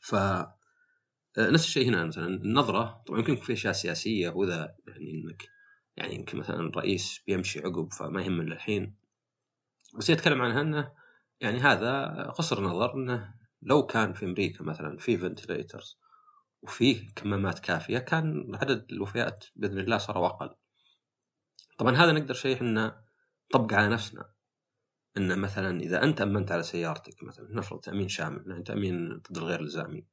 [0.00, 2.26] ف آه، نفس الشيء هنا مثلا.
[2.26, 5.48] النظرة طبعا يمكن في أشياء سياسية وذا يعني إنك
[5.96, 8.96] يعني يمكن مثلا الرئيس بيمشي عقب فما يهم إلا الحين.
[9.94, 10.92] بس يتكلم عنها إنه
[11.40, 12.06] يعني هذا
[12.38, 15.98] قصر نظر إنه لو كان في أمريكا مثلا في فنتليترز
[16.62, 20.54] وفيه كمامات كافية كان عدد الوفيات بإذن الله صاروا أقل.
[21.78, 23.04] طبعا هذا نقدر شيء إحنا
[23.54, 24.32] نطبق على نفسنا.
[25.16, 29.60] إن مثلا إذا أنت أمنت على سيارتك مثلا نفرض تأمين شامل يعني تأمين ضد الغير
[29.60, 30.06] الزامي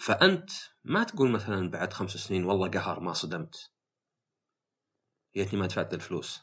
[0.00, 0.50] فأنت
[0.84, 3.72] ما تقول مثلا بعد خمس سنين والله قهر ما صدمت.
[5.34, 6.40] يتني ما دفعت الفلوس.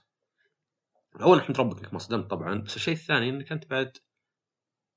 [1.21, 2.61] اول نحمد ربك إنك ما صدمت طبعا.
[2.61, 3.97] بس الشيء الثاني إنك أنت بعد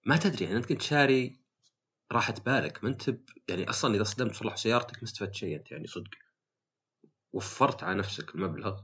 [0.07, 1.41] ما تدري يعني أنت كنت شاري
[2.13, 2.85] راحة بالك.
[2.85, 3.09] ما أنت.
[3.49, 6.11] يعني أصلا إذا صدمت صلح سيارتك ما استفدت شيء أنت يعني صدق.
[7.33, 8.81] وفرت على نفسك المبلغ.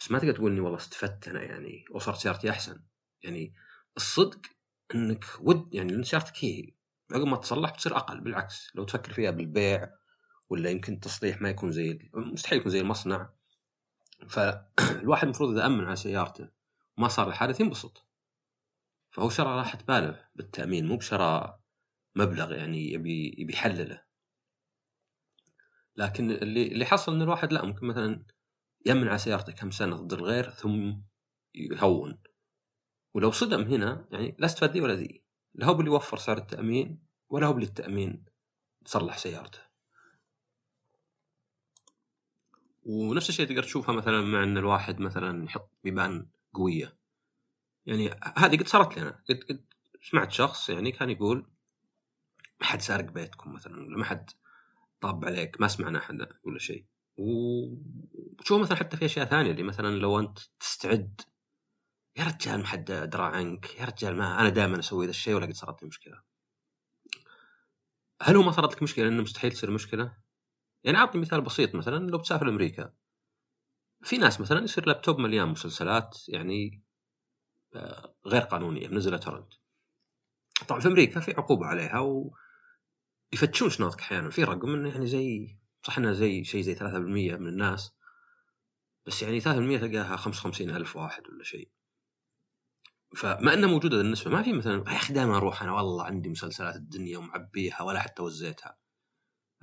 [0.00, 2.84] بس ما تقدر تقول إني والله استفدت أنا يعني وصارت سيارتي أحسن.
[3.22, 3.54] يعني
[3.96, 4.40] الصدق
[4.94, 6.72] إنك ود يعني لأن سيارتك هي
[7.12, 9.90] عقب ما تصلح بتصير أقل بالعكس لو تفكر فيها بالبيع
[10.50, 13.30] ولا يمكن التصليح ما يكون زي مستحيل يكون زي المصنع.
[14.28, 16.48] فالواحد المفروض إذا أمن على سيارته
[16.98, 18.06] وما صار الحادث ينبسط.
[19.10, 21.58] فهو شرى راحة باله بالتأمين مو بشرى
[22.16, 24.02] مبلغ يعني يبي يبي يحلله.
[25.96, 28.24] لكن اللي اللي حصل إن الواحد لا ممكن مثلا
[28.86, 30.92] يمن على سيارته كم سنة ضد الغير ثم
[31.54, 32.18] يهون.
[33.14, 35.22] ولو صدم هنا يعني لا استفاد ذي ولا ذي.
[35.54, 38.24] لا هو اللي يوفر سعر التأمين ولا هو اللي التأمين
[38.84, 39.58] تصلح سيارته.
[42.82, 46.98] ونفس الشيء تقدر تشوفها مثلا مع إن الواحد مثلا يحط بيبان قوية.
[47.86, 49.22] يعني هذه قد صارت لنا.
[49.28, 49.64] قد, قد
[50.02, 51.50] سمعت شخص يعني كان يقول
[52.60, 54.30] ما حد سارق بيتكم مثلا ولا ما حد
[55.00, 56.86] طاب عليك ما سمعنا أحد ولا شيء.
[57.18, 61.20] وشوف مثلا حتى في أشياء ثانية اللي مثلا لو أنت تستعد
[62.16, 65.46] يا رجال ما حد درى عنك يا رجال ما أنا دائما أسوي ذا الشيء ولا
[65.46, 66.22] قد صارت لي مشكلة.
[68.22, 70.16] هل هو ما صارت لك مشكلة؟ انه مستحيل تصير مشكلة؟
[70.84, 72.92] يعني أعطي مثال بسيط مثلا لو بتسافر أمريكا
[74.02, 76.82] في ناس مثلا يصير لابتوب مليان مسلسلات يعني
[77.74, 79.52] آه، غير قانونية منزله torrent.
[80.68, 82.30] طبعا في أمريكا في عقوبة عليها
[83.32, 87.48] ويفتشون شنطك أحيانا في رقم إنه يعني زي صح انه زي شيء زي 3% من
[87.48, 87.92] الناس
[89.06, 89.46] بس يعني 3%
[89.78, 91.68] تلقاها 55 ألف واحد ولا شيء.
[93.16, 96.76] فما إنها موجودة النسبة ما في مثلا يا أخي دائما أروح أنا والله عندي مسلسلات
[96.76, 98.76] الدنيا ومعبيها ولا حتى وزيتها.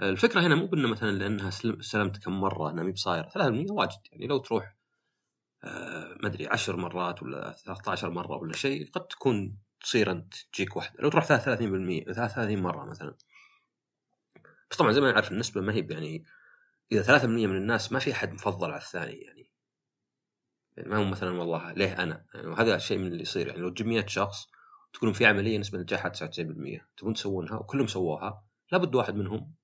[0.01, 1.49] الفكرة هنا مو بانه مثلا لأنها
[1.82, 3.30] سلمت كم مرة إنها مي بصايرة.
[3.30, 4.76] 3% واجد يعني لو تروح
[5.63, 10.76] آه، ما أدري 10 مرات ولا 13 مرة ولا شيء قد تكون تصير أنت تجيك
[10.76, 11.01] واحدة.
[11.03, 13.16] لو تروح 33% 33 مرة مثلا.
[14.72, 16.26] بس طبعا زي ما نعرف النسبة ما هي يعني
[16.91, 19.51] إذا 3% من الناس ما في أحد مفضل على الثاني يعني
[20.78, 23.70] يعني ما هو مثلا والله ليه أنا يعني وهذا الشيء من اللي يصير يعني لو
[23.70, 24.47] تجيب 100 شخص
[24.93, 29.55] تكون في عملية نسبة نجاحها 99% تبون تسوونها وكلهم سووها لابد واحد منهم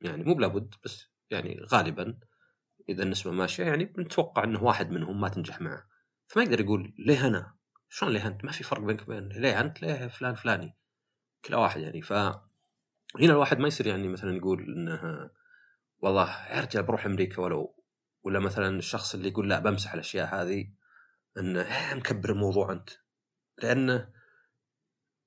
[0.00, 2.18] يعني مو بلابد بس يعني غالبا
[2.88, 5.88] إذا النسبة ماشية يعني بنتوقع إنه واحد منهم ما تنجح معه
[6.26, 7.56] فما يقدر يقول ليه أنا؟
[7.88, 10.76] شلون ليه أنت؟ ما في فرق بينك وبين ليه أنت؟ ليه فلان فلاني؟
[11.44, 12.12] كل واحد يعني ف
[13.14, 15.30] هنا الواحد ما يصير يعني مثلا يقول انه
[15.98, 17.76] والله يا رجال بروح أمريكا ولو
[18.22, 20.72] ولا مثلا الشخص اللي يقول لا بمسح الأشياء هذه
[21.38, 22.90] إنه مكبر الموضوع أنت.
[23.62, 24.12] لأنه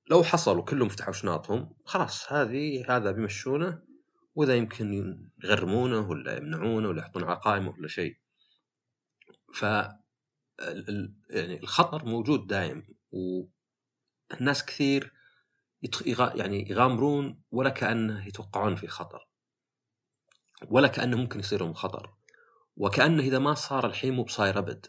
[0.10, 3.82] لو حصلوا كلهم فتحوا شناطهم خلاص هذه هذا بيمشونه
[4.36, 8.18] وإذا يمكن يغرمونه ولا يمنعونه ولا يحطون على قائمه ولا شيء.
[9.54, 9.64] ف
[11.30, 15.14] يعني الخطر موجود دائم والناس كثير
[16.18, 19.28] يعني يغامرون ولا كأنه يتوقعون في خطر.
[20.68, 22.14] ولا كأنه ممكن يصير لهم خطر.
[22.76, 24.86] وكأنه إذا ما صار الحين مو بصاير أبد.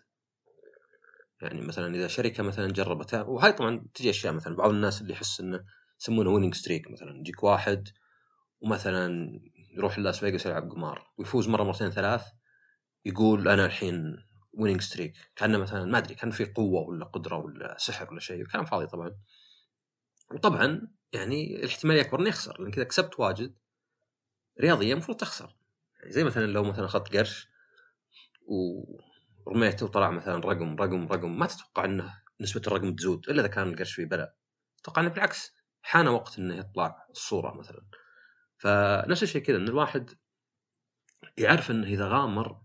[1.42, 5.40] يعني مثلا إذا شركة مثلا جربتها وهاي طبعا تجي أشياء مثلا بعض الناس اللي يحس
[5.40, 5.64] إنه
[6.00, 7.88] يسمونه winning streak مثلا يجيك واحد
[8.60, 9.40] ومثلا
[9.76, 12.22] يروح لاس فيغاس يلعب قمار ويفوز مرة مرتين ثلاث
[13.04, 14.16] يقول أنا الحين
[14.52, 18.44] ويننج ستريك كأنه مثلا ما أدري كان في قوة ولا قدرة ولا سحر ولا شيء
[18.44, 19.16] كلام فاضي طبعا.
[20.32, 23.54] وطبعا يعني الاحتماليه اكبر إنه يخسر لأن كذا كسبت واجد
[24.60, 25.56] رياضيا المفروض تخسر.
[26.00, 27.48] يعني زي مثلا لو مثلا اخذت قرش
[29.46, 33.68] ورميته وطلع مثلا رقم رقم رقم ما تتوقع إنه نسبة الرقم تزود إلا إذا كان
[33.68, 34.34] القرش فيه بلاء
[34.80, 37.82] أتوقع إنه بالعكس حان وقت إنه يطلع الصورة مثلا.
[38.56, 40.10] فنفس الشيء كذا إن الواحد
[41.38, 42.60] يعرف إنه إذا غامر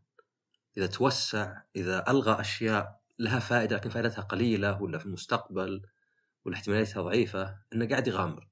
[0.78, 5.82] إذا توسع إذا ألغى أشياء لها فائدة لكن فائدتها قليلة ولا في المستقبل
[6.46, 8.50] ولا احتماليتها ضعيفة إنه قاعد يغامر.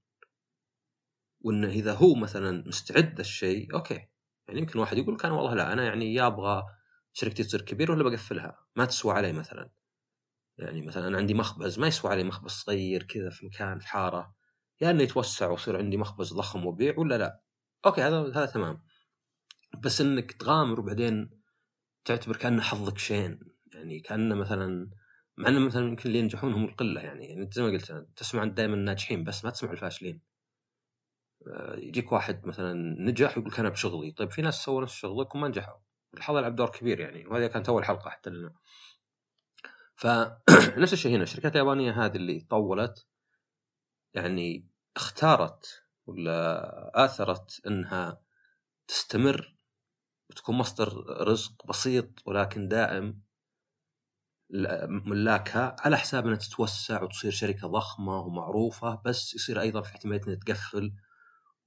[1.41, 4.07] وإنه إذا هو مثلا مستعد للشيء أوكي.
[4.47, 6.63] يعني يمكن واحد يقول كان والله لا أنا يعني يا أبغى
[7.13, 9.69] شركتي تصير كبيرة ولا بقفلها؟ ما تسوى علي مثلا.
[10.57, 14.35] يعني مثلا أنا عندي مخبز ما يسوى علي مخبز صغير كذا في مكان في حارة.
[14.81, 17.41] يا إنه يتوسع ويصير عندي مخبز ضخم وبيع ولا لا؟
[17.85, 18.83] أوكي هذا هذا تمام.
[19.79, 21.41] بس إنك تغامر وبعدين
[22.05, 23.39] تعتبر كأنه حظك شين.
[23.73, 24.89] يعني كأنه مثلا
[25.38, 28.73] مع إنه مثلا يمكن اللي ينجحون هم القلة يعني, يعني زي ما قلت تسمع دائما
[28.73, 30.21] الناجحين بس ما تسمع الفاشلين.
[31.47, 34.11] آه، يجيك واحد مثلا نجح ويقول أنا بشغلي.
[34.11, 35.79] طيب في ناس سووا نفس شغلك وما نجحوا.
[36.13, 37.27] الحظ يلعب دور كبير يعني.
[37.27, 38.53] وهذه كانت اول حلقة حتى لنا.
[39.95, 41.23] فنفس الشيء هنا.
[41.23, 43.07] الشركات اليابانية هذه اللي طولت
[44.13, 48.21] يعني اختارت ولا آثرت إنها
[48.88, 49.55] تستمر
[50.29, 53.22] وتكون مصدر رزق بسيط ولكن دائم
[55.05, 60.35] ملاكها على حساب إنها تتوسع وتصير شركة ضخمة ومعروفة بس يصير أيضا في احتمالية إنها
[60.35, 60.93] تقفل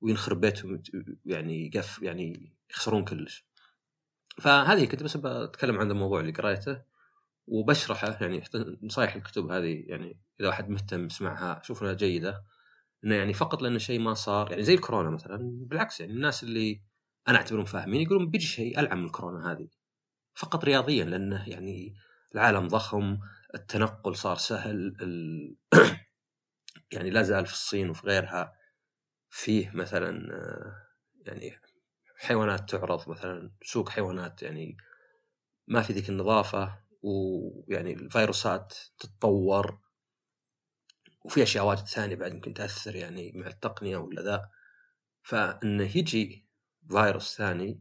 [0.01, 0.83] وينخرب بيتهم
[1.25, 3.47] يعني يقف يعني يخسرون كلش.
[4.41, 6.83] فهذه كنت بس بتكلم عن الموضوع اللي قريته
[7.47, 8.43] وبشرحه يعني
[8.83, 12.45] نصايح الكتب هذه يعني إذا واحد مهتم يسمعها شوف إنها جيدة
[13.05, 16.83] إنه يعني فقط لأن شيء ما صار يعني زي الكورونا مثلا بالعكس يعني الناس اللي
[17.29, 19.69] أنا أعتبرهم فاهمين يقولون بيجي شيء ألعن من الكورونا هذه
[20.35, 21.95] فقط رياضيا لأنه يعني
[22.35, 23.19] العالم ضخم
[23.55, 25.57] التنقل صار سهل ال...
[26.93, 28.57] يعني لا زال في الصين وفي غيرها
[29.31, 30.29] فيه مثلا
[31.27, 31.61] يعني
[32.17, 34.77] حيوانات تعرض مثلا سوق حيوانات يعني
[35.67, 39.79] ما في ذيك النظافة ويعني الفيروسات تتطور
[41.25, 44.51] وفي أشياء واجد ثانية بعد يمكن تأثر يعني مع التقنية ولا ذا.
[45.23, 46.47] فإنه يجي
[46.89, 47.81] فيروس ثاني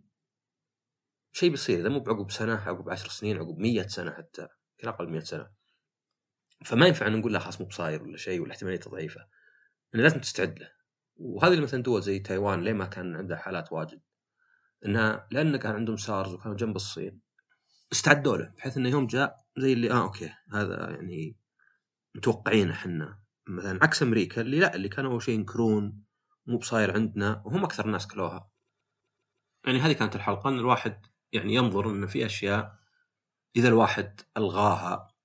[1.36, 5.10] شيء بيصير إذا مو بعقب سنة عقب عشر سنين عقب مية سنة حتى يمكن أقل
[5.10, 5.52] 100 سنة.
[6.66, 9.28] فما ينفع نقول لا خلاص مو بصاير ولا شيء ولا احتماليته ضعيفه
[9.96, 10.72] انه لازم تستعد له.
[11.16, 14.02] وهذه مثلا دول زي تايوان ليه ما كان عندها حالات واجد؟
[14.86, 17.22] إنها لأن كان عندهم سارز وكانوا جنب الصين
[17.92, 21.38] استعدوا له بحيث إنه يوم جاء زي اللي آه okay هذا يعني
[22.16, 23.20] متوقعينه إحنا.
[23.48, 26.04] مثلا عكس أمريكا اللي لا اللي كانوا أول شيء ينكرون
[26.46, 28.50] مو بصاير عندنا وهم أكثر الناس كلوها.
[29.66, 32.76] يعني هذه كانت الحلقة إن الواحد يعني ينظر ان في أشياء
[33.56, 35.16] إذا الواحد ألغاها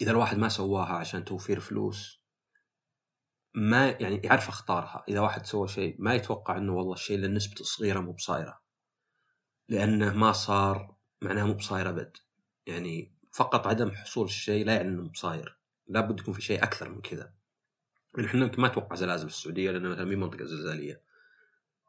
[0.00, 2.22] إذا الواحد ما سواها عشان توفير فلوس
[3.54, 5.04] ما يعني يعرف أخطارها.
[5.08, 8.60] إذا واحد سوى شيء ما يتوقع إنه والله الشيء اللي نسبته صغيره مو بصايرة.
[9.68, 12.16] لأنه ما صار معناه مو بصاير أبد.
[12.66, 17.00] يعني فقط عدم حصول الشيء لا يعني إنه بصاير لابد يكون في شيء أكثر من
[17.00, 17.32] كذا.
[18.16, 21.02] يعني إحنا ما نتوقع زلازل في السعودية لأن مثلا مي منطقة زلزالية.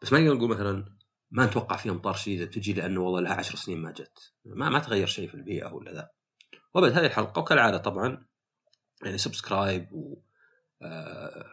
[0.01, 0.97] بس ما نقدر نقول مثلا
[1.33, 4.33] ما نتوقع فيها امطار شديده تجي لأنه والله لها عشر سنين ما جت.
[4.45, 6.09] ما ما تغير شيء في البيئة ولا ذا
[6.73, 8.25] وبعد هذه الحلقة وكالعادة طبعا
[9.03, 10.21] يعني سبسكرايب و
[10.81, 11.45] آه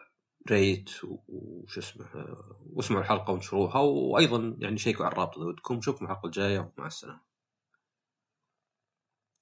[0.51, 5.75] ريت وش اسمه آه، واسمعوا الحلقة وانشروها وأيضا يعني شيكوا على الرابط إذا ودكم.
[5.75, 6.71] نشوفكم الحلقة الجاية.
[6.77, 7.30] ومع السلامة.